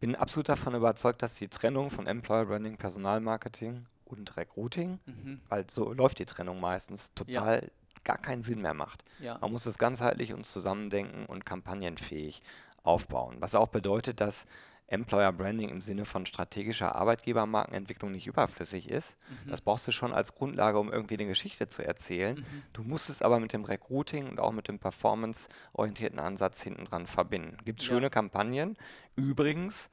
bin 0.00 0.16
absolut 0.16 0.48
davon 0.48 0.74
überzeugt, 0.74 1.20
dass 1.22 1.34
die 1.34 1.48
Trennung 1.48 1.90
von 1.90 2.06
Employer 2.06 2.46
Branding, 2.46 2.78
Personalmarketing 2.78 3.84
und 4.06 4.34
Recruiting, 4.38 4.98
Mhm. 5.04 5.42
weil 5.50 5.68
so 5.68 5.92
läuft 5.92 6.18
die 6.20 6.24
Trennung 6.24 6.58
meistens, 6.58 7.12
total 7.14 7.70
gar 8.02 8.16
keinen 8.16 8.40
Sinn 8.40 8.62
mehr 8.62 8.72
macht. 8.72 9.04
Ja. 9.20 9.36
Man 9.42 9.52
muss 9.52 9.66
es 9.66 9.76
ganzheitlich 9.76 10.32
und 10.32 10.46
zusammendenken 10.46 11.26
und 11.26 11.44
kampagnenfähig 11.44 12.40
aufbauen. 12.82 13.36
Was 13.40 13.54
auch 13.54 13.68
bedeutet, 13.68 14.22
dass 14.22 14.46
Employer 14.88 15.32
Branding 15.32 15.68
im 15.68 15.80
Sinne 15.82 16.04
von 16.06 16.24
strategischer 16.26 16.94
Arbeitgebermarkenentwicklung 16.96 18.10
nicht 18.10 18.26
überflüssig 18.26 18.88
ist. 18.90 19.16
Das 19.46 19.60
brauchst 19.60 19.86
du 19.86 19.92
schon 19.92 20.12
als 20.12 20.34
Grundlage, 20.34 20.78
um 20.78 20.90
irgendwie 20.90 21.14
eine 21.14 21.26
Geschichte 21.26 21.68
zu 21.68 21.84
erzählen. 21.84 22.44
Du 22.72 22.82
musst 22.82 23.10
es 23.10 23.20
aber 23.22 23.38
mit 23.38 23.52
dem 23.52 23.64
Recruiting 23.64 24.28
und 24.28 24.40
auch 24.40 24.52
mit 24.52 24.66
dem 24.68 24.78
performance-orientierten 24.78 26.18
Ansatz 26.18 26.62
hinten 26.62 26.84
dran 26.86 27.06
verbinden. 27.06 27.58
Gibt 27.64 27.80
es 27.80 27.86
Ja. 27.88 27.94
schöne 27.94 28.10
Kampagnen. 28.10 28.76
Übrigens, 29.14 29.90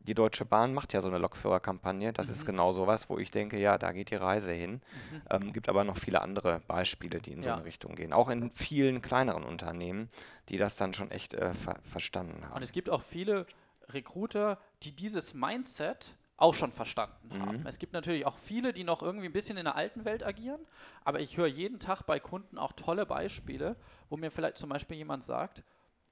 die 0.00 0.14
Deutsche 0.14 0.46
Bahn 0.46 0.72
macht 0.72 0.94
ja 0.94 1.02
so 1.02 1.08
eine 1.08 1.18
Lokführerkampagne. 1.18 2.14
Das 2.14 2.30
ist 2.30 2.46
genau 2.46 2.72
sowas, 2.72 3.10
wo 3.10 3.18
ich 3.18 3.30
denke, 3.30 3.58
ja, 3.58 3.76
da 3.76 3.92
geht 3.92 4.10
die 4.10 4.14
Reise 4.14 4.52
hin. 4.52 4.80
Ähm, 5.28 5.52
gibt 5.52 5.68
aber 5.68 5.84
noch 5.84 5.98
viele 5.98 6.22
andere 6.22 6.60
Beispiele, 6.66 7.20
die 7.20 7.32
in 7.32 7.42
so 7.42 7.50
Ja. 7.50 7.56
eine 7.56 7.64
Richtung 7.66 7.94
gehen. 7.94 8.14
Auch 8.14 8.30
in 8.30 8.50
vielen 8.54 9.02
kleineren 9.02 9.44
Unternehmen, 9.44 10.08
die 10.48 10.56
das 10.56 10.76
dann 10.76 10.94
schon 10.94 11.10
echt 11.10 11.34
äh, 11.34 11.52
ver 11.52 11.76
verstanden 11.82 12.44
haben. 12.46 12.54
Und 12.56 12.62
es 12.62 12.72
gibt 12.72 12.88
auch 12.88 13.02
viele 13.02 13.46
Recruiter, 13.90 14.58
die 14.82 14.92
dieses 14.92 15.34
Mindset 15.34 16.14
auch 16.36 16.54
schon 16.54 16.70
verstanden 16.70 17.30
haben. 17.40 17.66
Es 17.66 17.78
gibt 17.78 17.92
natürlich 17.92 18.24
auch 18.24 18.38
viele, 18.38 18.72
die 18.72 18.84
noch 18.84 19.02
irgendwie 19.02 19.26
ein 19.26 19.32
bisschen 19.32 19.58
in 19.58 19.64
der 19.64 19.74
alten 19.74 20.04
Welt 20.04 20.24
agieren, 20.24 20.60
aber 21.04 21.20
ich 21.20 21.36
höre 21.36 21.48
jeden 21.48 21.80
Tag 21.80 22.02
bei 22.02 22.20
Kunden 22.20 22.58
auch 22.58 22.72
tolle 22.72 23.06
Beispiele, 23.06 23.74
wo 24.08 24.16
mir 24.16 24.30
vielleicht 24.30 24.56
zum 24.56 24.68
Beispiel 24.68 24.96
jemand 24.96 25.24
sagt, 25.24 25.64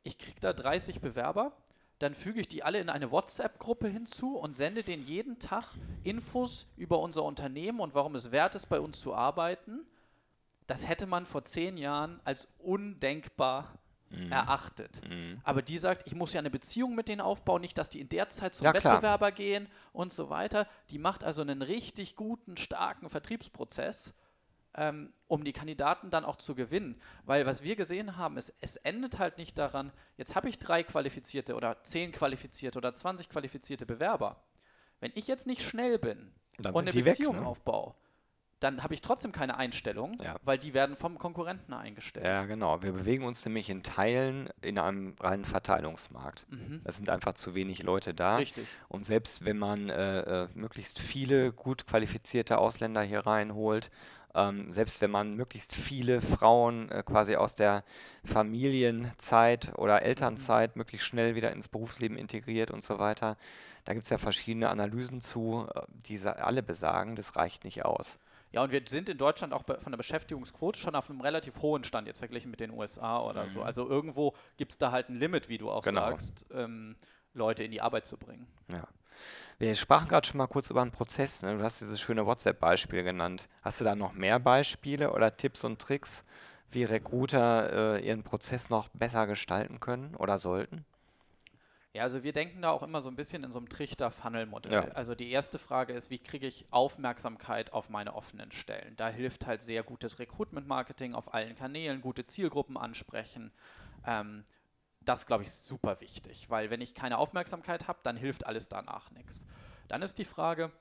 ich 0.03 0.19
kriege 0.19 0.41
da 0.41 0.53
30 0.53 1.01
Bewerber, 1.01 1.53
dann 2.01 2.15
füge 2.15 2.41
ich 2.41 2.49
die 2.49 2.63
alle 2.63 2.81
in 2.81 2.91
eine 2.91 3.11
WhatsApp-Gruppe 3.11 3.89
hinzu 3.89 4.37
und 4.37 4.57
sende 4.57 4.83
denen 4.83 5.05
jeden 5.05 5.39
Tag 5.39 5.75
Infos 6.03 6.67
über 6.77 6.99
unser 6.99 7.23
Unternehmen 7.23 7.81
und 7.81 7.95
warum 7.95 8.15
es 8.17 8.33
wert 8.33 8.55
ist, 8.55 8.67
bei 8.67 8.81
uns 8.81 9.01
zu 9.01 9.15
arbeiten. 9.15 9.87
Das 10.67 10.89
hätte 10.89 11.07
man 11.07 11.25
vor 11.25 11.45
zehn 11.45 11.79
Jahren 11.79 12.21
als 12.25 12.49
undenkbar 12.59 13.79
erachtet. 14.31 15.01
Aber 15.43 15.63
die 15.63 15.79
sagt, 15.79 16.07
ich 16.07 16.15
muss 16.15 16.33
ja 16.33 16.39
eine 16.39 16.51
Beziehung 16.51 16.95
mit 16.95 17.09
denen 17.09 17.21
aufbauen, 17.21 17.61
nicht, 17.61 17.77
dass 17.77 17.91
die 17.91 18.01
in 18.01 18.09
der 18.09 18.29
Zeit 18.29 18.55
zum 18.55 18.65
Ja, 18.65 18.73
klar. 18.73 18.95
Wettbewerber 18.95 19.33
gehen 19.33 19.69
und 19.93 20.13
so 20.13 20.31
weiter. 20.31 20.67
Die 20.91 20.99
macht 20.99 21.25
also 21.25 21.43
einen 21.43 21.63
richtig 21.63 22.17
guten, 22.17 22.57
starken 22.57 23.11
Vertriebsprozess, 23.11 24.15
ähm, 24.75 25.13
um 25.27 25.45
die 25.45 25.53
Kandidaten 25.53 26.11
dann 26.11 26.25
auch 26.25 26.37
zu 26.37 26.55
gewinnen. 26.55 27.01
Weil 27.25 27.47
was 27.47 27.63
wir 27.63 27.77
gesehen 27.77 28.17
haben, 28.17 28.37
ist, 28.37 28.55
es 28.61 28.77
endet 28.77 29.19
halt 29.19 29.39
nicht 29.39 29.59
daran, 29.59 29.93
jetzt 30.17 30.35
habe 30.35 30.49
ich 30.49 30.59
drei 30.59 30.83
qualifizierte 30.83 31.55
oder 31.55 31.83
zehn 31.83 32.13
qualifizierte 32.13 32.79
oder 32.79 32.95
20 32.95 33.29
qualifizierte 33.29 33.87
Bewerber. 33.87 34.43
Wenn 35.01 35.13
ich 35.15 35.27
jetzt 35.27 35.47
nicht 35.47 35.63
schnell 35.63 35.99
bin 35.99 36.33
Dann 36.59 36.75
und 36.75 36.83
eine 36.83 36.91
die 36.91 37.05
weg, 37.05 37.13
Beziehung 37.13 37.37
ne? 37.37 37.47
aufbaue, 37.47 37.95
dann 38.61 38.83
habe 38.83 38.95
ich 38.95 39.03
trotzdem 39.03 39.33
keine 39.33 39.57
Einstellung, 39.59 40.17
Ja. 40.23 40.37
weil 40.43 40.57
die 40.59 40.73
werden 40.73 40.97
vom 40.97 41.19
Konkurrenten 41.19 41.73
eingestellt. 41.75 42.27
Ja, 42.27 42.45
genau. 42.47 42.83
Wir 42.83 42.93
bewegen 42.93 43.25
uns 43.25 43.45
nämlich 43.45 43.69
in 43.69 43.83
Teilen 43.83 44.49
in 44.63 44.79
einem 44.79 45.15
reinen 45.21 45.45
Verteilungsmarkt. 45.45 46.47
Es 46.85 46.97
sind 46.97 47.11
einfach 47.11 47.35
zu 47.35 47.55
wenig 47.55 47.83
Leute 47.83 48.15
da. 48.15 48.33
Mhm. 48.33 48.39
Richtig. 48.39 48.67
Und 48.89 49.05
selbst 49.05 49.45
wenn 49.45 49.59
man 49.59 49.91
äh, 49.91 50.45
äh, 50.45 50.49
möglichst 50.55 50.99
viele 51.01 51.53
gut 51.53 51.87
qualifizierte 51.87 52.59
Ausländer 52.59 53.03
hier 53.03 53.27
reinholt, 53.27 53.91
ähm, 54.35 54.71
selbst 54.73 55.01
wenn 55.01 55.11
man 55.11 55.35
möglichst 55.35 55.75
viele 55.75 56.21
Frauen 56.21 56.91
äh, 56.91 57.03
quasi 57.03 57.37
aus 57.37 57.55
der 57.55 57.85
Familienzeit 58.25 59.73
oder 59.77 60.03
Elternzeit 60.03 60.77
möglichst 60.77 61.07
schnell 61.07 61.35
wieder 61.35 61.53
ins 61.53 61.69
Berufsleben 61.69 62.17
integriert 62.17 62.71
und 62.71 62.83
so 62.85 62.99
weiter, 62.99 63.37
da 63.85 63.93
gibt 63.95 64.05
es 64.05 64.11
ja 64.11 64.19
verschiedene 64.19 64.69
Analysen 64.69 65.21
zu, 65.21 65.67
äh, 65.75 65.83
die 65.89 66.19
alle 66.27 66.63
besagen, 66.63 67.17
das 67.17 67.37
reicht 67.37 67.65
nicht 67.65 67.85
aus. 67.85 68.19
Ja, 68.53 68.63
und 68.63 68.73
wir 68.73 68.83
sind 68.89 69.09
in 69.09 69.19
Deutschland 69.19 69.53
auch 69.53 69.65
von 69.65 69.93
der 69.93 69.97
Beschäftigungsquote 69.97 70.79
schon 70.81 70.95
auf 70.95 71.11
einem 71.11 71.21
relativ 71.21 71.61
hohen 71.61 71.85
Stand, 71.85 72.07
jetzt 72.07 72.21
verglichen 72.21 72.51
mit 72.51 72.61
den 72.61 72.71
USA 72.71 73.21
oder 73.21 73.49
so. 73.49 73.63
Also 73.63 73.89
irgendwo 73.89 74.35
gibt 74.57 74.73
es 74.73 74.79
da 74.79 74.93
halt 74.93 75.09
ein 75.09 75.17
Limit, 75.17 75.49
wie 75.49 75.59
du 75.59 75.71
auch 75.71 75.83
Mhm. 75.85 75.91
Genau. 75.91 76.01
sagst, 76.11 76.47
ähm, 76.53 76.97
Leute 77.35 77.65
in 77.65 77.71
die 77.71 77.81
Arbeit 77.83 78.07
zu 78.07 78.17
bringen. 78.17 78.47
Ja. 78.69 78.87
Wir 79.59 79.75
sprachen 79.75 80.09
gerade 80.09 80.27
schon 80.27 80.39
mal 80.39 80.47
kurz 80.47 80.71
über 80.71 80.83
einen 80.83 80.91
Prozess. 80.91 81.43
Ne? 81.43 81.57
Du 81.57 81.63
hast 81.65 81.81
dieses 81.81 82.01
schöne 82.01 82.27
WhatsApp-Beispiel 82.27 83.03
genannt. 83.03 83.49
Hast 83.63 83.81
du 83.81 83.85
da 83.85 83.95
noch 83.95 84.13
mehr 84.13 84.39
Beispiele 84.39 85.13
oder 85.13 85.37
Tipps 85.37 85.65
und 85.65 85.81
Tricks, 85.81 86.25
wie 86.71 86.85
Recruiter 86.85 87.97
äh, 87.97 88.07
ihren 88.07 88.23
Prozess 88.23 88.69
noch 88.71 88.89
besser 88.91 89.27
gestalten 89.27 89.81
können 89.81 90.15
oder 90.17 90.37
sollten? 90.39 90.85
Ja, 91.97 92.03
also 92.03 92.23
wir 92.23 92.33
denken 92.33 92.61
da 92.61 92.71
auch 92.71 92.83
immer 92.83 93.01
so 93.01 93.09
ein 93.09 93.17
bisschen 93.17 93.43
in 93.43 93.53
so 93.53 93.59
einem 93.59 93.71
Trichter-Funnel-Modell. 93.71 94.73
Ja. 94.73 94.83
Also 94.89 95.15
die 95.15 95.31
erste 95.31 95.59
Frage 95.59 95.95
ist, 95.95 96.11
wie 96.11 96.19
kriege 96.19 96.47
ich 96.47 96.67
Aufmerksamkeit 96.71 97.73
auf 97.73 97.89
meine 97.89 98.15
offenen 98.15 98.53
Stellen? 98.53 98.95
Da 98.97 99.09
hilft 99.09 99.47
halt 99.47 99.63
sehr 99.63 99.83
gutes 99.83 100.19
Recruitment-Marketing 100.19 101.15
auf 101.15 101.33
allen 101.33 101.57
Kanälen, 101.57 102.03
gute 102.03 102.27
Zielgruppen 102.27 102.77
ansprechen. 102.77 103.51
Ähm, 104.07 104.45
das, 105.01 105.25
glaube 105.25 105.45
ich, 105.45 105.49
ist 105.49 105.67
super 105.67 106.03
wichtig, 106.03 106.51
weil 106.51 106.69
wenn 106.69 106.83
ich 106.83 106.95
keine 106.95 107.17
Aufmerksamkeit 107.17 107.89
habe, 107.89 108.01
dann 108.03 108.19
hilft 108.19 108.47
alles 108.47 108.69
danach 108.69 109.11
nichts. 109.13 109.47
Dann 109.89 110.03
ist 110.03 110.19
die 110.19 110.27
Frage, 110.27 110.73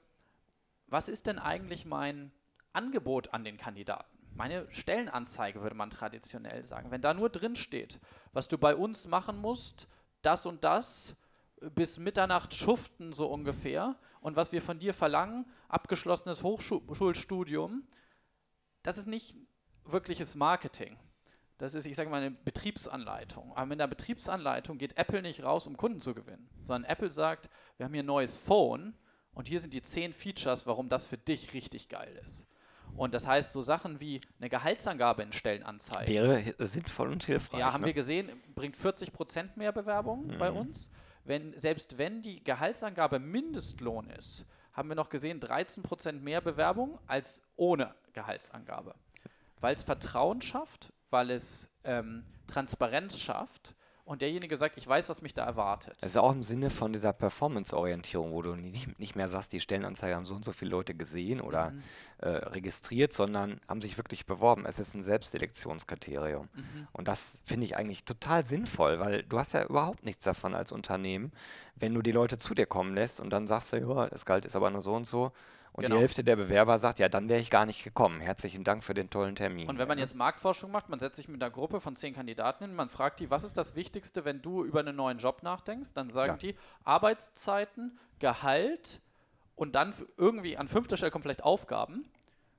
was 0.88 1.08
ist 1.08 1.28
denn 1.28 1.40
eigentlich 1.40 1.86
mein 1.86 2.34
Angebot 2.74 3.34
an 3.34 3.46
den 3.46 3.56
Kandidaten? 3.56 4.18
Meine 4.34 4.68
Stellenanzeige 4.70 5.62
würde 5.62 5.78
man 5.78 5.92
traditionell 5.92 6.66
sagen. 6.66 6.92
Wenn 6.92 7.02
da 7.02 7.14
nur 7.14 7.30
drin 7.30 7.56
steht, 7.56 8.02
was 8.34 8.50
du 8.50 8.58
bei 8.58 8.76
uns 8.76 9.08
machen 9.08 9.38
musst, 9.38 9.88
das 10.26 10.46
und 10.46 10.64
das, 10.64 11.16
äh, 11.62 11.70
bis 11.70 12.00
Mitternacht 12.00 12.54
schuften 12.54 13.14
so 13.14 13.28
ungefähr 13.28 13.96
und 14.22 14.36
was 14.36 14.52
wir 14.52 14.62
von 14.62 14.80
dir 14.80 14.94
verlangen, 14.94 15.46
abgeschlossenes 15.68 16.44
Hochschulstudium, 16.44 17.88
das 18.84 18.98
ist 18.98 19.08
nicht 19.08 19.38
wirkliches 19.84 20.36
Marketing. 20.36 20.98
Das 21.58 21.74
ist, 21.74 21.86
ich 21.86 21.96
sage 21.96 22.10
mal, 22.10 22.22
eine 22.22 22.32
Betriebsanleitung. 22.32 23.56
Aber 23.56 23.72
in 23.72 23.78
der 23.78 23.88
Betriebsanleitung 23.88 24.78
geht 24.78 24.98
Apple 24.98 25.22
nicht 25.22 25.44
raus, 25.44 25.68
um 25.68 25.78
Kunden 25.78 26.02
zu 26.02 26.14
gewinnen, 26.14 26.50
sondern 26.62 26.90
Apple 26.90 27.10
sagt, 27.10 27.50
wir 27.78 27.86
haben 27.86 27.94
hier 27.94 28.04
ein 28.04 28.08
neues 28.08 28.36
Phone 28.36 28.94
und 29.34 29.48
hier 29.48 29.60
sind 29.60 29.74
die 29.74 29.82
zehn 29.82 30.12
Features, 30.12 30.66
warum 30.68 30.90
das 30.90 31.06
für 31.06 31.18
dich 31.18 31.54
richtig 31.54 31.88
geil 31.88 32.20
ist. 32.26 32.48
Und 32.98 33.14
das 33.14 33.28
heißt, 33.28 33.52
so 33.52 33.62
Sachen 33.62 34.00
wie 34.00 34.22
eine 34.40 34.50
Gehaltsangabe 34.50 35.24
in 35.24 35.32
Stellenanzeigen. 35.32 36.14
Wäre 36.14 36.54
sinnvoll 36.66 37.12
und 37.12 37.24
hilfreich. 37.24 37.60
Ja, 37.60 37.74
haben 37.74 37.82
ne? 37.82 37.88
wir 37.88 37.94
gesehen, 37.94 38.32
bringt 38.54 38.78
40% 38.78 39.50
mehr 39.56 39.72
Bewerbungen 39.72 40.38
bei 40.38 40.52
uns. 40.52 40.90
Wenn, 41.24 41.60
selbst 41.60 41.98
wenn 41.98 42.22
die 42.22 42.44
Gehaltsangabe 42.44 43.20
Mindestlohn 43.20 44.10
ist, 44.12 44.46
haben 44.74 44.90
wir 44.90 44.96
noch 44.96 45.10
gesehen 45.10 45.40
13% 45.40 46.14
mehr 46.22 46.42
Bewerbungen 46.42 46.98
als 47.08 47.42
ohne 47.56 47.96
Gehaltsangabe. 48.14 48.94
Weil 49.60 49.74
es 49.74 49.84
Vertrauen 49.84 50.42
schafft, 50.42 50.94
weil 51.10 51.32
es 51.32 51.70
ähm, 51.84 52.26
Transparenz 52.48 53.18
schafft 53.18 53.76
und 54.06 54.22
derjenige 54.22 54.56
sagt, 54.58 54.78
ich 54.78 54.88
weiß, 54.88 55.10
was 55.10 55.22
mich 55.22 55.34
da 55.34 55.44
erwartet. 55.46 55.96
Es 56.02 56.12
ist 56.12 56.18
auch 56.18 56.32
im 56.32 56.44
Sinne 56.44 56.70
von 56.70 56.94
dieser 56.94 57.12
Performance-Orientierung, 57.12 58.32
wo 58.32 58.42
du 58.42 58.56
nicht, 58.56 58.98
nicht 59.00 59.16
mehr 59.16 59.28
sagst, 59.28 59.52
die 59.52 59.60
Stellenanzeige 59.60 60.16
haben 60.16 60.26
so 60.26 60.36
und 60.36 60.46
so 60.46 60.52
viele 60.52 60.72
Leute 60.72 60.94
gesehen 60.96 61.42
oder 61.42 61.72
Mhm. 61.72 61.82
äh, 62.20 62.28
registriert, 62.30 63.12
sondern 63.14 63.60
haben 63.68 63.82
sich 63.82 63.98
wirklich 63.98 64.26
beworben. 64.26 64.66
Es 64.66 64.80
ist 64.80 64.94
ein 64.94 65.04
Selbstselektionskriterium. 65.04 66.50
Mhm. 66.54 66.88
Und 66.94 67.08
das 67.08 67.40
finde 67.46 67.66
ich 67.66 67.76
eigentlich 67.76 68.06
total 68.06 68.44
sinnvoll, 68.46 69.00
weil 69.00 69.24
du 69.24 69.40
hast 69.40 69.54
ja 69.54 69.64
überhaupt 69.66 70.04
nichts 70.06 70.24
davon 70.24 70.56
als 70.56 70.72
Unternehmen, 70.72 71.32
wenn 71.76 71.94
du 71.94 72.02
die 72.02 72.12
Leute 72.12 72.38
zu 72.38 72.54
dir 72.54 72.66
kommen 72.66 72.94
lässt 72.96 73.20
und 73.20 73.32
dann 73.32 73.48
sagst 73.48 73.74
du, 73.74 73.78
ja, 73.78 74.08
das 74.08 74.26
Gehalt 74.26 74.46
ist 74.46 74.56
aber 74.56 74.70
nur 74.70 74.82
so 74.82 74.94
und 74.94 75.06
so. 75.06 75.32
Und 75.78 75.84
Genau. 75.84 75.96
die 75.96 76.02
Hälfte 76.02 76.24
der 76.24 76.38
Bewerber 76.38 76.78
sagt, 76.78 77.00
ja, 77.00 77.10
dann 77.10 77.28
wäre 77.28 77.42
ich 77.42 77.50
gar 77.50 77.66
nicht 77.66 77.84
gekommen. 77.84 78.22
Herzlichen 78.22 78.64
Dank 78.64 78.82
für 78.82 78.94
den 78.94 79.10
tollen 79.10 79.36
Termin. 79.36 79.68
Und 79.68 79.78
wenn 79.78 79.90
man 79.90 79.98
Ja, 79.98 80.04
jetzt 80.06 80.16
Marktforschung 80.16 80.72
macht, 80.72 80.88
man 80.88 81.00
setzt 81.02 81.18
sich 81.18 81.28
mit 81.28 81.44
einer 81.44 81.52
Gruppe 81.52 81.82
von 81.82 81.98
zehn 81.98 82.14
Kandidaten 82.14 82.66
hin, 82.66 82.76
man 82.78 82.88
fragt 82.88 83.20
die, 83.20 83.30
was 83.30 83.44
ist 83.44 83.58
das 83.58 83.76
Wichtigste, 83.76 84.24
wenn 84.24 84.42
du 84.42 84.64
über 84.64 84.80
einen 84.80 84.96
neuen 84.96 85.18
Job 85.18 85.44
nachdenkst, 85.44 85.90
dann 85.94 86.12
sagen 86.12 86.32
Ja. 86.34 86.38
die 86.38 86.56
Arbeitszeiten, 86.86 87.98
Gehalt 88.20 89.02
und 89.56 89.76
dann 89.76 89.94
irgendwie 90.18 90.58
an 90.58 90.68
fünfter 90.70 90.96
Stelle 90.96 91.12
kommen 91.12 91.24
vielleicht 91.24 91.44
Aufgaben. 91.44 92.06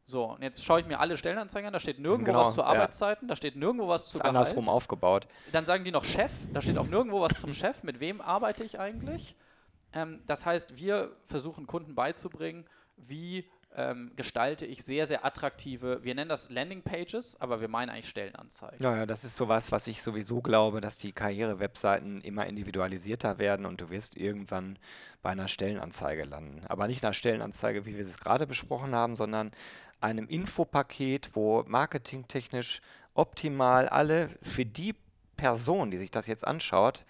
So, 0.04 0.24
und 0.32 0.42
jetzt 0.42 0.62
schaue 0.62 0.80
ich 0.80 0.86
mir 0.86 1.00
alle 1.00 1.16
Stellenanzeigen 1.16 1.66
an, 1.66 1.72
da 1.72 1.80
steht 1.80 1.98
nirgendwo 1.98 2.26
genau, 2.32 2.46
was 2.46 2.54
zu 2.54 2.60
ja. 2.60 2.66
Arbeitszeiten, 2.66 3.26
da 3.28 3.34
steht 3.34 3.56
nirgendwo 3.56 3.88
was 3.88 4.02
zu 4.04 4.18
ist 4.18 4.22
Gehalt. 4.22 4.36
andersrum 4.36 4.68
aufgebaut. 4.68 5.26
Dann 5.52 5.64
sagen 5.66 5.84
die 5.84 5.90
noch 5.90 6.04
Chef, 6.04 6.30
da 6.52 6.60
steht 6.62 6.78
auch 6.78 6.86
nirgendwo 6.86 7.20
was 7.22 7.32
zum 7.40 7.52
Chef, 7.54 7.82
mit 7.82 7.98
wem 7.98 8.20
arbeite 8.20 8.62
ich 8.62 8.78
eigentlich. 8.78 9.34
Ähm, 9.92 10.20
das 10.26 10.46
heißt, 10.46 10.76
wir 10.76 11.16
versuchen 11.24 11.66
Kunden 11.66 11.94
beizubringen, 11.96 12.66
wie 12.96 13.48
ähm, 13.76 14.12
gestalte 14.16 14.64
ich 14.64 14.82
sehr, 14.82 15.06
sehr 15.06 15.24
attraktive, 15.24 16.02
wir 16.02 16.14
nennen 16.14 16.30
das 16.30 16.48
Landingpages, 16.48 17.38
aber 17.40 17.60
wir 17.60 17.68
meinen 17.68 17.90
eigentlich 17.90 18.08
Stellenanzeigen. 18.08 18.82
Ja, 18.82 18.96
ja, 18.96 19.06
das 19.06 19.24
ist 19.24 19.36
sowas, 19.36 19.70
was 19.70 19.86
ich 19.86 20.02
sowieso 20.02 20.40
glaube, 20.40 20.80
dass 20.80 20.96
die 20.98 21.12
Karriere-Webseiten 21.12 22.22
immer 22.22 22.46
individualisierter 22.46 23.38
werden 23.38 23.66
und 23.66 23.80
du 23.82 23.90
wirst 23.90 24.16
irgendwann 24.16 24.78
bei 25.22 25.30
einer 25.30 25.48
Stellenanzeige 25.48 26.24
landen. 26.24 26.62
Aber 26.68 26.88
nicht 26.88 27.04
einer 27.04 27.12
Stellenanzeige, 27.12 27.84
wie 27.84 27.94
wir 27.94 28.02
es 28.02 28.18
gerade 28.18 28.46
besprochen 28.46 28.94
haben, 28.94 29.14
sondern 29.14 29.52
einem 30.00 30.26
Infopaket, 30.26 31.30
wo 31.34 31.62
marketingtechnisch 31.66 32.80
optimal 33.12 33.88
alle 33.88 34.30
für 34.42 34.64
die 34.64 34.94
Person, 35.36 35.90
die 35.90 35.98
sich 35.98 36.10
das 36.10 36.26
jetzt 36.26 36.46
anschaut, 36.46 37.04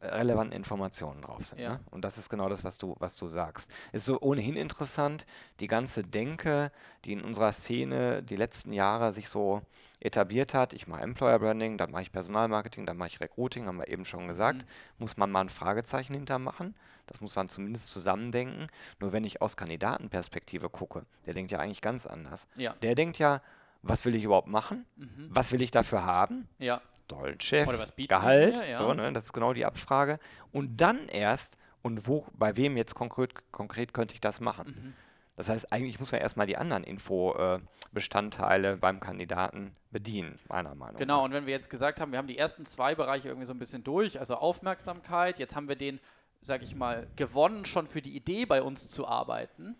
relevanten 0.00 0.56
Informationen 0.56 1.22
drauf 1.22 1.46
sind. 1.46 1.60
Ja. 1.60 1.70
Ne? 1.74 1.80
Und 1.90 2.02
das 2.02 2.18
ist 2.18 2.28
genau 2.28 2.48
das, 2.48 2.64
was 2.64 2.78
du, 2.78 2.94
was 2.98 3.16
du 3.16 3.28
sagst. 3.28 3.70
Ist 3.92 4.04
so 4.04 4.20
ohnehin 4.20 4.56
interessant, 4.56 5.26
die 5.60 5.66
ganze 5.66 6.02
Denke, 6.02 6.70
die 7.04 7.12
in 7.12 7.22
unserer 7.22 7.52
Szene 7.52 8.22
die 8.22 8.36
letzten 8.36 8.72
Jahre 8.72 9.12
sich 9.12 9.28
so 9.28 9.62
etabliert 10.00 10.54
hat. 10.54 10.72
Ich 10.72 10.86
mache 10.86 11.02
Employer 11.02 11.38
Branding, 11.38 11.78
dann 11.78 11.90
mache 11.90 12.02
ich 12.02 12.12
Personalmarketing, 12.12 12.86
dann 12.86 12.96
mache 12.96 13.08
ich 13.08 13.20
Recruiting, 13.20 13.66
haben 13.66 13.78
wir 13.78 13.88
eben 13.88 14.04
schon 14.04 14.28
gesagt. 14.28 14.64
Muss 14.98 15.16
man 15.16 15.30
mal 15.30 15.40
ein 15.40 15.48
Fragezeichen 15.48 16.14
hintermachen. 16.14 16.74
Das 17.06 17.20
muss 17.20 17.34
man 17.36 17.48
zumindest 17.48 17.88
zusammendenken. 17.88 18.68
Nur 19.00 19.12
wenn 19.12 19.24
ich 19.24 19.42
aus 19.42 19.56
Kandidatenperspektive 19.56 20.68
gucke, 20.68 21.04
der 21.26 21.34
denkt 21.34 21.50
ja 21.50 21.58
eigentlich 21.58 21.80
ganz 21.80 22.06
anders. 22.06 22.46
Ja. 22.56 22.74
Der 22.82 22.94
denkt 22.94 23.18
ja, 23.18 23.40
was 23.82 24.04
will 24.04 24.14
ich 24.14 24.24
überhaupt 24.24 24.48
machen? 24.48 24.84
Mhm. 24.96 25.28
Was 25.30 25.52
will 25.52 25.62
ich 25.62 25.70
dafür 25.70 26.04
haben? 26.04 26.48
Ja, 26.58 26.82
tollen 27.08 27.40
Chef, 27.40 27.68
Oder 27.68 27.78
was 27.78 27.92
bieten 27.92 28.14
die 28.14 28.20
Gehalt, 28.20 28.56
mir, 28.56 28.70
ja. 28.70 28.78
so, 28.78 28.92
ne, 28.94 29.12
das 29.12 29.26
ist 29.26 29.32
genau 29.32 29.52
die 29.52 29.64
Abfrage. 29.64 30.18
Und 30.52 30.76
dann 30.80 31.08
erst, 31.08 31.56
und 31.82 32.06
wo, 32.06 32.26
bei 32.34 32.56
wem 32.56 32.76
jetzt 32.76 32.94
konkret, 32.94 33.34
konkret 33.50 33.92
könnte 33.94 34.14
ich 34.14 34.20
das 34.20 34.40
machen? 34.40 34.66
Mhm. 34.68 34.94
Das 35.36 35.48
heißt, 35.48 35.72
eigentlich 35.72 36.00
muss 36.00 36.10
man 36.10 36.20
erstmal 36.20 36.48
die 36.48 36.56
anderen 36.56 36.82
Info-Bestandteile 36.82 38.76
beim 38.76 38.98
Kandidaten 38.98 39.76
bedienen, 39.92 40.38
meiner 40.48 40.74
Meinung 40.74 40.96
genau. 40.96 41.18
nach. 41.18 41.24
Und 41.24 41.32
wenn 41.32 41.46
wir 41.46 41.52
jetzt 41.52 41.70
gesagt 41.70 42.00
haben, 42.00 42.10
wir 42.10 42.18
haben 42.18 42.26
die 42.26 42.36
ersten 42.36 42.66
zwei 42.66 42.96
Bereiche 42.96 43.28
irgendwie 43.28 43.46
so 43.46 43.54
ein 43.54 43.58
bisschen 43.60 43.84
durch, 43.84 44.18
also 44.18 44.34
Aufmerksamkeit, 44.34 45.38
jetzt 45.38 45.54
haben 45.54 45.68
wir 45.68 45.76
den, 45.76 46.00
sag 46.42 46.62
ich 46.62 46.74
mal, 46.74 47.06
gewonnen, 47.14 47.64
schon 47.64 47.86
für 47.86 48.02
die 48.02 48.16
Idee 48.16 48.46
bei 48.46 48.62
uns 48.62 48.88
zu 48.90 49.06
arbeiten. 49.06 49.76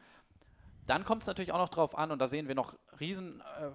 Dann 0.89 1.05
kommt 1.05 1.23
es 1.23 1.27
natürlich 1.27 1.53
auch 1.53 1.59
noch 1.59 1.69
drauf 1.69 1.97
an, 1.97 2.11
und 2.11 2.19
da 2.19 2.27
sehen 2.27 2.49
wir 2.49 2.55
noch 2.55 2.75
riesen 2.99 3.43
äh, 3.61 3.69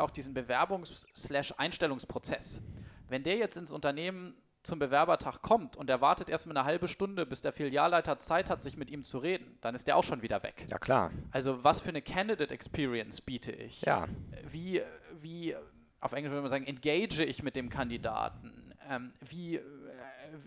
auch 0.00 0.10
diesen 0.10 0.32
Bewerbungs-Einstellungsprozess. 0.32 2.62
Wenn 3.08 3.24
der 3.24 3.36
jetzt 3.36 3.58
ins 3.58 3.70
Unternehmen 3.70 4.34
zum 4.62 4.78
Bewerbertag 4.78 5.42
kommt 5.42 5.76
und 5.76 5.90
er 5.90 6.00
wartet 6.00 6.30
erstmal 6.30 6.56
eine 6.56 6.64
halbe 6.64 6.88
Stunde, 6.88 7.26
bis 7.26 7.42
der 7.42 7.52
Filialleiter 7.52 8.18
Zeit 8.18 8.48
hat, 8.48 8.62
sich 8.62 8.78
mit 8.78 8.90
ihm 8.90 9.04
zu 9.04 9.18
reden, 9.18 9.58
dann 9.60 9.74
ist 9.74 9.86
der 9.86 9.98
auch 9.98 10.04
schon 10.04 10.22
wieder 10.22 10.42
weg. 10.42 10.64
Ja, 10.70 10.78
klar. 10.78 11.10
Also 11.30 11.62
was 11.62 11.80
für 11.80 11.90
eine 11.90 12.00
Candidate 12.00 12.54
Experience 12.54 13.20
biete 13.20 13.52
ich? 13.52 13.82
Ja, 13.82 14.08
Wie, 14.50 14.80
wie, 15.20 15.54
auf 16.00 16.12
Englisch 16.12 16.30
würde 16.30 16.42
man 16.42 16.50
sagen, 16.50 16.66
engage 16.66 17.22
ich 17.22 17.42
mit 17.42 17.54
dem 17.54 17.68
Kandidaten? 17.68 18.72
Ähm, 18.88 19.12
wie, 19.28 19.56
äh, 19.56 19.62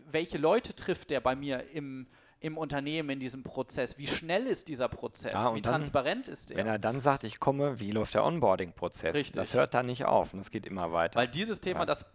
welche 0.09 0.39
Leute 0.39 0.75
trifft 0.75 1.11
der 1.11 1.19
bei 1.19 1.35
mir 1.35 1.69
im, 1.69 2.07
im 2.41 2.57
Unternehmen 2.57 3.09
in 3.11 3.19
diesem 3.19 3.43
Prozess? 3.43 3.97
Wie 3.97 4.07
schnell 4.07 4.47
ist 4.47 4.67
dieser 4.67 4.89
Prozess? 4.89 5.33
Und 5.33 5.55
wie 5.55 5.61
dann, 5.61 5.75
transparent 5.75 6.27
ist 6.27 6.49
wenn 6.49 6.65
der? 6.65 6.73
er 6.73 6.79
dann 6.79 6.99
sagt, 6.99 7.23
ich 7.23 7.39
komme, 7.39 7.79
wie 7.79 7.91
läuft 7.91 8.15
der 8.15 8.25
Onboarding-Prozess? 8.25 9.31
Das 9.31 9.53
hört 9.53 9.73
da 9.73 9.83
nicht 9.83 10.05
auf 10.05 10.33
und 10.33 10.39
es 10.39 10.51
geht 10.51 10.65
immer 10.65 10.91
weiter. 10.91 11.19
Weil 11.19 11.27
dieses 11.27 11.61
Thema, 11.61 11.81
Ja. 11.81 11.85
das 11.85 12.05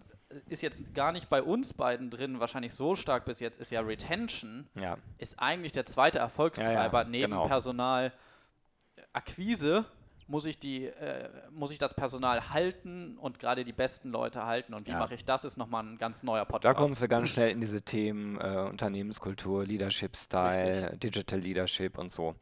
ist 0.48 0.60
jetzt 0.60 0.94
gar 0.94 1.12
nicht 1.12 1.28
bei 1.28 1.42
uns 1.42 1.72
beiden 1.72 2.10
drin, 2.10 2.40
wahrscheinlich 2.40 2.74
so 2.74 2.96
stark 2.96 3.24
bis 3.24 3.40
jetzt, 3.40 3.60
ist 3.60 3.70
ja 3.70 3.80
Retention, 3.80 4.66
ja, 4.78 4.98
ist 5.18 5.38
eigentlich 5.38 5.72
der 5.72 5.86
zweite 5.86 6.18
Erfolgstreiber 6.18 7.02
ja, 7.02 7.08
neben 7.08 7.32
genau. 7.32 7.46
Personalakquise. 7.46 9.84
Muss 10.28 10.44
ich, 10.46 10.58
die, 10.58 10.86
äh, 10.86 11.28
muss 11.52 11.70
ich 11.70 11.78
das 11.78 11.94
Personal 11.94 12.50
halten 12.50 13.16
und 13.16 13.38
gerade 13.38 13.62
die 13.64 13.72
besten 13.72 14.10
Leute 14.10 14.44
halten? 14.44 14.74
Und 14.74 14.88
wie 14.88 14.90
Ja. 14.90 14.98
mache 14.98 15.14
ich 15.14 15.24
das? 15.24 15.44
Ist 15.44 15.56
nochmal 15.56 15.84
ein 15.84 15.98
ganz 15.98 16.24
neuer 16.24 16.40
da 16.40 16.44
Podcast. 16.46 16.76
kommst 16.78 17.00
du 17.02 17.06
ganz 17.06 17.28
schnell 17.30 17.50
in 17.50 17.60
diese 17.60 17.80
Themen 17.82 18.40
äh, 18.40 18.66
Unternehmenskultur, 18.68 19.64
Leadership-Style, 19.64 20.96
Digital 20.96 21.38
Leadership 21.38 21.96
und 21.96 22.10
so. 22.10 22.34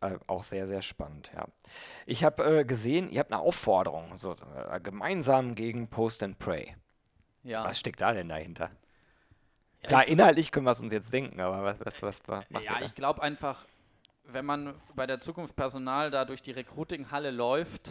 Äh, 0.00 0.18
auch 0.26 0.44
sehr, 0.44 0.66
sehr 0.66 0.80
spannend, 0.80 1.30
ja. 1.34 1.46
Ich 2.06 2.24
habe 2.24 2.60
äh, 2.60 2.64
gesehen, 2.64 3.10
ihr 3.10 3.20
habt 3.20 3.32
eine 3.32 3.40
Aufforderung, 3.42 4.16
so 4.16 4.34
äh, 4.70 4.80
gemeinsam 4.80 5.54
gegen 5.54 5.88
Post 5.88 6.22
and 6.22 6.38
Pray. 6.38 6.74
ja. 7.42 7.64
Was 7.64 7.78
steckt 7.78 8.00
da 8.00 8.12
denn 8.14 8.28
dahinter? 8.30 8.70
Ja, 9.82 9.88
Klar, 9.88 10.04
ich- 10.06 10.12
inhaltlich 10.12 10.50
können 10.52 10.64
wir 10.66 10.70
es 10.72 10.80
uns 10.80 10.92
jetzt 10.92 11.12
denken, 11.12 11.38
aber 11.40 11.76
was, 11.84 12.02
was, 12.02 12.02
was, 12.28 12.50
macht 12.50 12.64
Ja, 12.64 12.78
da? 12.78 12.84
ich 12.86 12.94
glaube 12.94 13.22
einfach, 13.22 13.66
wenn 14.26 14.44
man 14.44 14.74
bei 14.94 15.06
der 15.06 15.20
Zukunft 15.20 15.56
Personal 15.56 16.10
da 16.10 16.24
durch 16.24 16.42
die 16.42 16.52
Recruiting-Halle 16.52 17.30
läuft, 17.30 17.90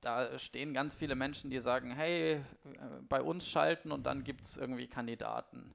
da 0.00 0.38
stehen 0.38 0.74
ganz 0.74 0.94
viele 0.94 1.14
Menschen, 1.14 1.50
die 1.50 1.58
sagen, 1.58 1.90
hey, 1.90 2.40
bei 3.08 3.20
uns 3.20 3.48
schalten 3.48 3.92
und 3.92 4.04
dann 4.06 4.24
gibt 4.24 4.44
es 4.44 4.56
irgendwie 4.56 4.86
Kandidaten. 4.86 5.74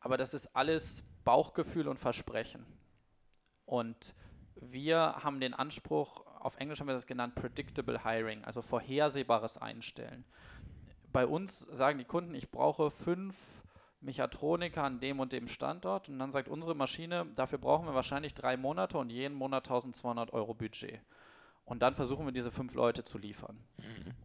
Aber 0.00 0.16
das 0.16 0.34
ist 0.34 0.54
alles 0.54 1.04
Bauchgefühl 1.24 1.88
und 1.88 1.98
Versprechen. 1.98 2.66
Und 3.64 4.14
wir 4.56 4.98
haben 4.98 5.40
den 5.40 5.54
Anspruch, 5.54 6.26
auf 6.40 6.56
Englisch 6.56 6.80
haben 6.80 6.88
wir 6.88 6.94
das 6.94 7.06
genannt, 7.06 7.34
Predictable 7.34 8.04
Hiring, 8.04 8.44
also 8.44 8.60
vorhersehbares 8.60 9.56
Einstellen. 9.56 10.24
Bei 11.12 11.26
uns 11.26 11.60
sagen 11.60 11.98
die 11.98 12.04
Kunden, 12.04 12.34
ich 12.34 12.50
brauche 12.50 12.90
fünf 12.90 13.62
Mechatroniker 14.04 14.82
an 14.82 15.00
dem 15.00 15.20
und 15.20 15.32
dem 15.32 15.48
Standort 15.48 16.08
und 16.08 16.18
dann 16.18 16.32
sagt 16.32 16.48
unsere 16.48 16.74
Maschine, 16.74 17.26
dafür 17.34 17.58
brauchen 17.58 17.86
wir 17.86 17.94
wahrscheinlich 17.94 18.34
drei 18.34 18.56
Monate 18.56 18.98
und 18.98 19.10
jeden 19.10 19.34
Monat 19.34 19.66
1200 19.66 20.32
Euro 20.32 20.54
Budget. 20.54 21.00
Und 21.64 21.80
dann 21.82 21.94
versuchen 21.94 22.26
wir 22.26 22.32
diese 22.32 22.50
fünf 22.50 22.74
Leute 22.74 23.04
zu 23.04 23.16
liefern. 23.16 23.58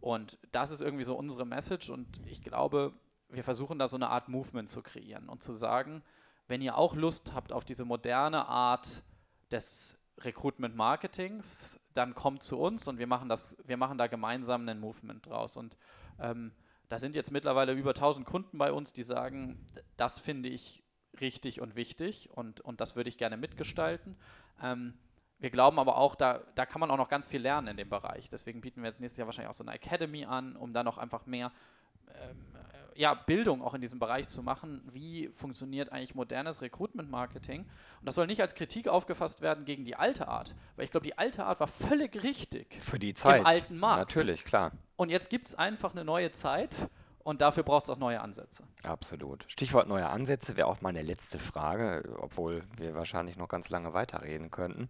Und 0.00 0.38
das 0.52 0.70
ist 0.70 0.82
irgendwie 0.82 1.04
so 1.04 1.16
unsere 1.16 1.46
Message 1.46 1.90
und 1.90 2.20
ich 2.26 2.42
glaube, 2.42 2.92
wir 3.28 3.44
versuchen 3.44 3.78
da 3.78 3.88
so 3.88 3.96
eine 3.96 4.10
Art 4.10 4.28
Movement 4.28 4.68
zu 4.68 4.82
kreieren 4.82 5.28
und 5.28 5.42
zu 5.42 5.54
sagen, 5.54 6.02
wenn 6.48 6.60
ihr 6.60 6.76
auch 6.76 6.94
Lust 6.94 7.32
habt 7.32 7.52
auf 7.52 7.64
diese 7.64 7.84
moderne 7.84 8.46
Art 8.46 9.02
des 9.50 9.96
Recruitment 10.18 10.76
Marketings, 10.76 11.78
dann 11.94 12.14
kommt 12.14 12.42
zu 12.42 12.58
uns 12.58 12.88
und 12.88 12.98
wir 12.98 13.06
machen 13.06 13.28
das, 13.28 13.56
wir 13.64 13.76
machen 13.76 13.98
da 13.98 14.06
gemeinsam 14.06 14.62
einen 14.62 14.80
Movement 14.80 15.26
draus. 15.26 15.56
Und 15.56 15.76
ähm, 16.18 16.52
da 16.90 16.98
sind 16.98 17.14
jetzt 17.14 17.30
mittlerweile 17.30 17.72
über 17.72 17.90
1000 17.90 18.26
Kunden 18.26 18.58
bei 18.58 18.72
uns, 18.72 18.92
die 18.92 19.04
sagen, 19.04 19.64
das 19.96 20.18
finde 20.18 20.48
ich 20.48 20.82
richtig 21.20 21.60
und 21.60 21.76
wichtig 21.76 22.30
und, 22.30 22.60
und 22.60 22.80
das 22.80 22.96
würde 22.96 23.08
ich 23.08 23.16
gerne 23.16 23.36
mitgestalten. 23.36 24.16
Ähm, 24.60 24.94
wir 25.38 25.50
glauben 25.50 25.78
aber 25.78 25.96
auch, 25.96 26.16
da, 26.16 26.42
da 26.56 26.66
kann 26.66 26.80
man 26.80 26.90
auch 26.90 26.96
noch 26.96 27.08
ganz 27.08 27.28
viel 27.28 27.40
lernen 27.40 27.68
in 27.68 27.76
dem 27.76 27.88
Bereich. 27.88 28.28
Deswegen 28.28 28.60
bieten 28.60 28.82
wir 28.82 28.88
jetzt 28.88 29.00
nächstes 29.00 29.18
Jahr 29.18 29.26
wahrscheinlich 29.26 29.50
auch 29.50 29.54
so 29.54 29.62
eine 29.62 29.72
Academy 29.72 30.24
an, 30.24 30.56
um 30.56 30.72
da 30.72 30.82
noch 30.82 30.98
einfach 30.98 31.26
mehr 31.26 31.52
ähm, 32.08 32.49
äh, 32.49 32.49
ja, 32.94 33.14
Bildung 33.14 33.62
auch 33.62 33.74
in 33.74 33.80
diesem 33.80 33.98
Bereich 33.98 34.28
zu 34.28 34.42
machen. 34.42 34.82
Wie 34.92 35.28
funktioniert 35.28 35.92
eigentlich 35.92 36.14
modernes 36.14 36.62
Recruitment-Marketing? 36.62 37.60
Und 37.60 38.06
das 38.06 38.14
soll 38.14 38.26
nicht 38.26 38.40
als 38.40 38.54
Kritik 38.54 38.88
aufgefasst 38.88 39.40
werden 39.40 39.64
gegen 39.64 39.84
die 39.84 39.96
alte 39.96 40.28
Art, 40.28 40.54
weil 40.76 40.84
ich 40.84 40.90
glaube, 40.90 41.06
die 41.06 41.18
alte 41.18 41.44
Art 41.44 41.60
war 41.60 41.66
völlig 41.66 42.22
richtig. 42.22 42.78
Für 42.80 42.98
die 42.98 43.14
Zeit. 43.14 43.44
alten 43.44 43.78
Markt. 43.78 44.14
Natürlich, 44.14 44.44
klar. 44.44 44.72
Und 44.96 45.10
jetzt 45.10 45.30
gibt 45.30 45.48
es 45.48 45.54
einfach 45.54 45.92
eine 45.92 46.04
neue 46.04 46.32
Zeit 46.32 46.88
und 47.22 47.40
dafür 47.40 47.62
braucht 47.62 47.84
es 47.84 47.90
auch 47.90 47.98
neue 47.98 48.20
Ansätze. 48.20 48.64
Absolut. 48.84 49.44
Stichwort 49.48 49.88
neue 49.88 50.08
Ansätze 50.08 50.56
wäre 50.56 50.66
auch 50.66 50.80
meine 50.80 51.02
letzte 51.02 51.38
Frage, 51.38 52.16
obwohl 52.18 52.64
wir 52.76 52.94
wahrscheinlich 52.94 53.36
noch 53.36 53.48
ganz 53.48 53.68
lange 53.68 53.92
weiterreden 53.92 54.50
könnten. 54.50 54.88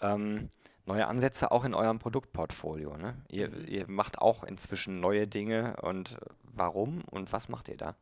Ähm, 0.00 0.50
neue 0.86 1.06
Ansätze 1.06 1.50
auch 1.50 1.64
in 1.64 1.74
eurem 1.74 1.98
Produktportfolio. 1.98 2.96
Ne? 2.96 3.16
Ihr, 3.28 3.52
ihr 3.68 3.88
macht 3.88 4.18
auch 4.18 4.44
inzwischen 4.44 5.00
neue 5.00 5.26
Dinge 5.26 5.76
und 5.82 6.16
warum 6.42 7.02
und 7.10 7.32
was 7.32 7.48
macht 7.48 7.68
ihr 7.68 7.76
da? 7.76 7.96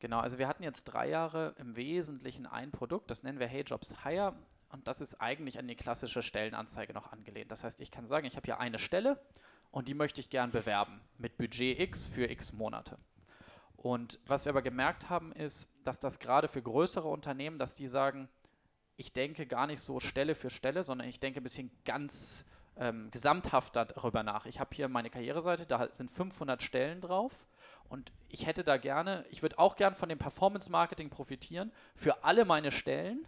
Genau, 0.00 0.18
also 0.18 0.38
wir 0.38 0.48
hatten 0.48 0.64
jetzt 0.64 0.84
drei 0.84 1.08
Jahre 1.08 1.54
im 1.58 1.76
Wesentlichen 1.76 2.46
ein 2.46 2.72
Produkt, 2.72 3.10
das 3.10 3.22
nennen 3.22 3.38
wir 3.38 3.46
Hey 3.46 3.62
Jobs 3.62 3.94
Hire 4.04 4.34
und 4.70 4.88
das 4.88 5.00
ist 5.00 5.20
eigentlich 5.20 5.58
an 5.60 5.68
die 5.68 5.76
klassische 5.76 6.22
Stellenanzeige 6.22 6.92
noch 6.92 7.12
angelehnt. 7.12 7.52
Das 7.52 7.62
heißt, 7.62 7.80
ich 7.80 7.92
kann 7.92 8.06
sagen, 8.06 8.26
ich 8.26 8.34
habe 8.34 8.46
hier 8.46 8.58
eine 8.58 8.80
Stelle 8.80 9.20
und 9.70 9.86
die 9.86 9.94
möchte 9.94 10.20
ich 10.20 10.28
gern 10.28 10.50
bewerben 10.50 11.00
mit 11.18 11.38
Budget 11.38 11.78
X 11.78 12.08
für 12.08 12.28
X 12.28 12.52
Monate. 12.52 12.98
Und 13.76 14.18
was 14.26 14.44
wir 14.44 14.50
aber 14.50 14.62
gemerkt 14.62 15.08
haben, 15.08 15.32
ist, 15.32 15.68
dass 15.84 15.98
das 15.98 16.18
gerade 16.18 16.48
für 16.48 16.62
größere 16.62 17.08
Unternehmen, 17.08 17.58
dass 17.58 17.76
die 17.76 17.88
sagen, 17.88 18.28
ich 18.96 19.12
denke 19.12 19.46
gar 19.46 19.66
nicht 19.66 19.80
so 19.80 20.00
Stelle 20.00 20.34
für 20.34 20.50
Stelle, 20.50 20.84
sondern 20.84 21.08
ich 21.08 21.20
denke 21.20 21.40
ein 21.40 21.42
bisschen 21.42 21.70
ganz 21.84 22.44
ähm, 22.76 23.10
gesamthaft 23.10 23.76
darüber 23.76 24.22
nach. 24.22 24.46
Ich 24.46 24.60
habe 24.60 24.74
hier 24.74 24.88
meine 24.88 25.10
Karriereseite, 25.10 25.66
da 25.66 25.88
sind 25.92 26.10
500 26.10 26.62
Stellen 26.62 27.00
drauf 27.00 27.46
und 27.88 28.12
ich 28.28 28.46
hätte 28.46 28.64
da 28.64 28.76
gerne, 28.76 29.24
ich 29.30 29.42
würde 29.42 29.58
auch 29.58 29.76
gerne 29.76 29.96
von 29.96 30.08
dem 30.08 30.18
Performance-Marketing 30.18 31.10
profitieren 31.10 31.72
für 31.94 32.24
alle 32.24 32.44
meine 32.44 32.70
Stellen. 32.70 33.26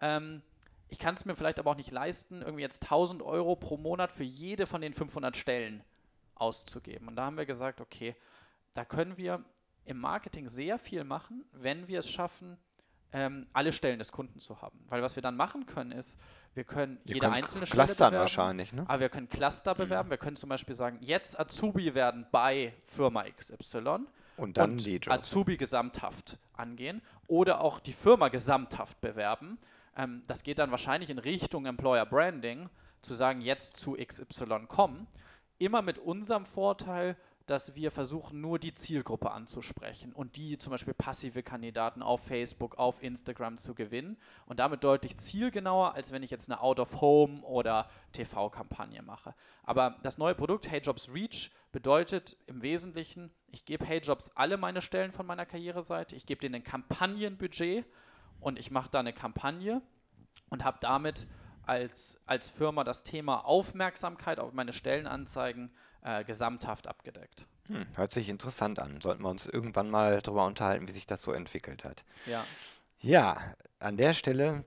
Ähm, 0.00 0.42
ich 0.88 0.98
kann 0.98 1.14
es 1.14 1.24
mir 1.24 1.34
vielleicht 1.34 1.58
aber 1.58 1.72
auch 1.72 1.76
nicht 1.76 1.90
leisten, 1.90 2.42
irgendwie 2.42 2.62
jetzt 2.62 2.84
1000 2.84 3.22
Euro 3.22 3.56
pro 3.56 3.76
Monat 3.76 4.12
für 4.12 4.22
jede 4.22 4.66
von 4.66 4.80
den 4.80 4.94
500 4.94 5.36
Stellen 5.36 5.82
auszugeben. 6.36 7.08
Und 7.08 7.16
da 7.16 7.24
haben 7.24 7.36
wir 7.36 7.46
gesagt, 7.46 7.80
okay, 7.80 8.14
da 8.74 8.84
können 8.84 9.16
wir 9.16 9.44
im 9.84 9.98
Marketing 9.98 10.48
sehr 10.48 10.78
viel 10.78 11.02
machen, 11.04 11.44
wenn 11.52 11.88
wir 11.88 12.00
es 12.00 12.10
schaffen, 12.10 12.58
ähm, 13.12 13.46
alle 13.52 13.72
Stellen 13.72 13.98
des 13.98 14.12
Kunden 14.12 14.40
zu 14.40 14.60
haben. 14.62 14.78
Weil 14.88 15.02
was 15.02 15.16
wir 15.16 15.22
dann 15.22 15.36
machen 15.36 15.66
können, 15.66 15.92
ist, 15.92 16.18
wir 16.54 16.64
können 16.64 16.98
Ihr 17.04 17.14
jede 17.14 17.30
einzelne 17.30 17.66
clustern 17.66 17.94
Stelle 17.94 18.10
bewerben. 18.10 18.20
wahrscheinlich, 18.20 18.72
ne? 18.72 18.84
Aber 18.88 19.00
wir 19.00 19.08
können 19.08 19.28
Cluster 19.28 19.74
bewerben. 19.74 20.10
Wir 20.10 20.16
können 20.18 20.36
zum 20.36 20.48
Beispiel 20.48 20.74
sagen, 20.74 20.98
jetzt 21.00 21.38
Azubi 21.38 21.94
werden 21.94 22.26
bei 22.32 22.74
Firma 22.84 23.24
XY 23.24 24.06
Und 24.36 24.56
dann 24.56 24.72
und 24.72 24.84
die 24.84 24.96
Jobs. 24.96 25.08
Azubi 25.08 25.56
gesamthaft 25.56 26.38
angehen 26.54 27.02
oder 27.26 27.60
auch 27.60 27.78
die 27.80 27.92
Firma 27.92 28.28
gesamthaft 28.28 29.00
bewerben. 29.00 29.58
Ähm, 29.96 30.22
das 30.26 30.42
geht 30.42 30.58
dann 30.58 30.70
wahrscheinlich 30.70 31.10
in 31.10 31.18
Richtung 31.18 31.66
Employer 31.66 32.06
Branding, 32.06 32.68
zu 33.02 33.14
sagen, 33.14 33.40
jetzt 33.40 33.76
zu 33.76 33.94
XY 33.94 34.66
kommen. 34.66 35.06
Immer 35.58 35.80
mit 35.82 35.98
unserem 35.98 36.44
Vorteil, 36.44 37.16
dass 37.46 37.76
wir 37.76 37.92
versuchen, 37.92 38.40
nur 38.40 38.58
die 38.58 38.74
Zielgruppe 38.74 39.30
anzusprechen 39.30 40.12
und 40.12 40.36
die 40.36 40.58
zum 40.58 40.72
Beispiel 40.72 40.94
passive 40.94 41.42
Kandidaten 41.42 42.02
auf 42.02 42.24
Facebook, 42.24 42.76
auf 42.76 43.02
Instagram 43.02 43.56
zu 43.56 43.74
gewinnen 43.74 44.16
und 44.46 44.58
damit 44.58 44.82
deutlich 44.82 45.16
zielgenauer, 45.18 45.94
als 45.94 46.10
wenn 46.10 46.24
ich 46.24 46.30
jetzt 46.30 46.50
eine 46.50 46.60
Out-of-Home 46.60 47.42
oder 47.42 47.88
TV-Kampagne 48.12 49.00
mache. 49.02 49.34
Aber 49.62 49.96
das 50.02 50.18
neue 50.18 50.34
Produkt 50.34 50.68
Hey 50.68 50.80
Jobs 50.80 51.12
Reach 51.14 51.50
bedeutet 51.70 52.36
im 52.46 52.62
Wesentlichen, 52.62 53.30
ich 53.52 53.64
gebe 53.64 53.84
Hey 53.84 54.00
Jobs 54.00 54.30
alle 54.34 54.56
meine 54.56 54.82
Stellen 54.82 55.12
von 55.12 55.24
meiner 55.24 55.46
Karriereseite, 55.46 56.16
ich 56.16 56.26
gebe 56.26 56.40
denen 56.40 56.56
ein 56.56 56.64
Kampagnenbudget 56.64 57.86
und 58.40 58.58
ich 58.58 58.72
mache 58.72 58.90
da 58.90 59.00
eine 59.00 59.12
Kampagne 59.12 59.82
und 60.50 60.64
habe 60.64 60.78
damit 60.80 61.26
als, 61.62 62.20
als 62.26 62.48
Firma 62.50 62.84
das 62.84 63.02
Thema 63.02 63.44
Aufmerksamkeit 63.44 64.40
auf 64.40 64.52
meine 64.52 64.72
Stellenanzeigen 64.72 65.70
äh, 66.06 66.24
gesamthaft 66.24 66.86
abgedeckt. 66.86 67.46
Hm, 67.66 67.84
hört 67.96 68.12
sich 68.12 68.28
interessant 68.28 68.78
an. 68.78 69.00
Sollten 69.00 69.22
wir 69.24 69.28
uns 69.28 69.46
irgendwann 69.46 69.90
mal 69.90 70.20
darüber 70.22 70.46
unterhalten, 70.46 70.86
wie 70.86 70.92
sich 70.92 71.06
das 71.06 71.20
so 71.20 71.32
entwickelt 71.32 71.84
hat. 71.84 72.04
Ja, 72.26 72.44
Ja, 73.00 73.54
an 73.80 73.96
der 73.96 74.12
Stelle 74.12 74.64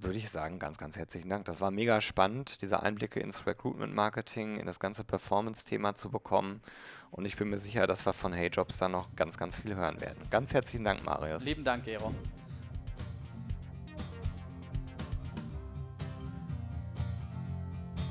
würde 0.00 0.16
ich 0.16 0.30
sagen, 0.30 0.60
ganz, 0.60 0.78
ganz 0.78 0.96
herzlichen 0.96 1.28
Dank. 1.28 1.44
Das 1.46 1.60
war 1.60 1.72
mega 1.72 2.00
spannend, 2.00 2.62
diese 2.62 2.80
Einblicke 2.84 3.18
ins 3.18 3.46
Recruitment 3.46 3.92
Marketing, 3.94 4.60
in 4.60 4.66
das 4.66 4.78
ganze 4.78 5.02
Performance-Thema 5.02 5.94
zu 5.96 6.08
bekommen. 6.08 6.62
Und 7.10 7.24
ich 7.24 7.36
bin 7.36 7.50
mir 7.50 7.58
sicher, 7.58 7.88
dass 7.88 8.06
wir 8.06 8.12
von 8.12 8.32
Hey 8.32 8.48
Jobs 8.48 8.78
da 8.78 8.88
noch 8.88 9.16
ganz, 9.16 9.36
ganz 9.36 9.58
viel 9.58 9.74
hören 9.74 10.00
werden. 10.00 10.18
Ganz 10.30 10.54
herzlichen 10.54 10.84
Dank, 10.84 11.04
Marius. 11.04 11.44
lieben 11.44 11.64
Dank, 11.64 11.84
Gero. 11.84 12.14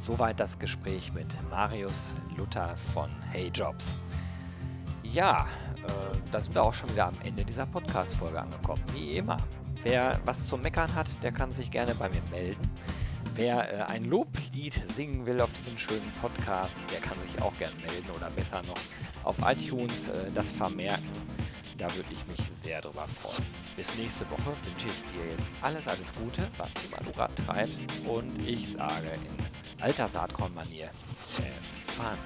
Soweit 0.07 0.39
das 0.39 0.57
Gespräch 0.57 1.11
mit 1.13 1.27
Marius 1.49 2.13
Luther 2.37 2.77
von 2.77 3.09
Hey 3.29 3.51
Jobs. 3.53 3.97
Ja, 5.03 5.49
äh, 5.83 6.17
da 6.31 6.39
sind 6.39 6.55
wir 6.55 6.63
auch 6.63 6.73
schon 6.73 6.89
wieder 6.91 7.07
am 7.07 7.15
Ende 7.25 7.43
dieser 7.43 7.65
Podcast-Folge 7.65 8.39
angekommen. 8.39 8.81
Wie 8.93 9.17
immer. 9.17 9.35
Wer 9.83 10.17
was 10.23 10.47
zu 10.47 10.55
meckern 10.55 10.95
hat, 10.95 11.07
der 11.21 11.33
kann 11.33 11.51
sich 11.51 11.69
gerne 11.69 11.93
bei 11.93 12.07
mir 12.07 12.21
melden. 12.31 12.71
Wer 13.35 13.69
äh, 13.69 13.83
ein 13.91 14.05
Loblied 14.05 14.81
singen 14.95 15.25
will 15.25 15.41
auf 15.41 15.51
diesen 15.51 15.77
schönen 15.77 16.13
Podcast, 16.21 16.79
der 16.89 17.01
kann 17.01 17.19
sich 17.19 17.41
auch 17.41 17.57
gerne 17.57 17.75
melden 17.85 18.09
oder 18.15 18.29
besser 18.29 18.61
noch 18.63 18.79
auf 19.25 19.39
iTunes 19.43 20.07
äh, 20.07 20.31
das 20.33 20.53
vermerken. 20.53 21.11
Da 21.77 21.93
würde 21.93 22.09
ich 22.11 22.25
mich 22.25 22.49
sehr 22.49 22.79
drüber 22.79 23.07
freuen. 23.07 23.45
Bis 23.75 23.93
nächste 23.95 24.27
Woche 24.31 24.53
wünsche 24.63 24.87
ich 24.87 25.13
dir 25.13 25.31
jetzt 25.37 25.53
alles, 25.61 25.87
alles 25.87 26.13
Gute, 26.15 26.47
was 26.57 26.73
immer 26.85 26.97
du 27.03 27.11
gerade 27.11 27.35
treibst. 27.35 27.89
Und 28.07 28.47
ich 28.47 28.71
sage 28.71 29.09
in 29.09 29.46
alter 29.81 30.07
Saatkorn-Manier, 30.07 30.89
have 31.37 31.63
fun. 31.63 32.17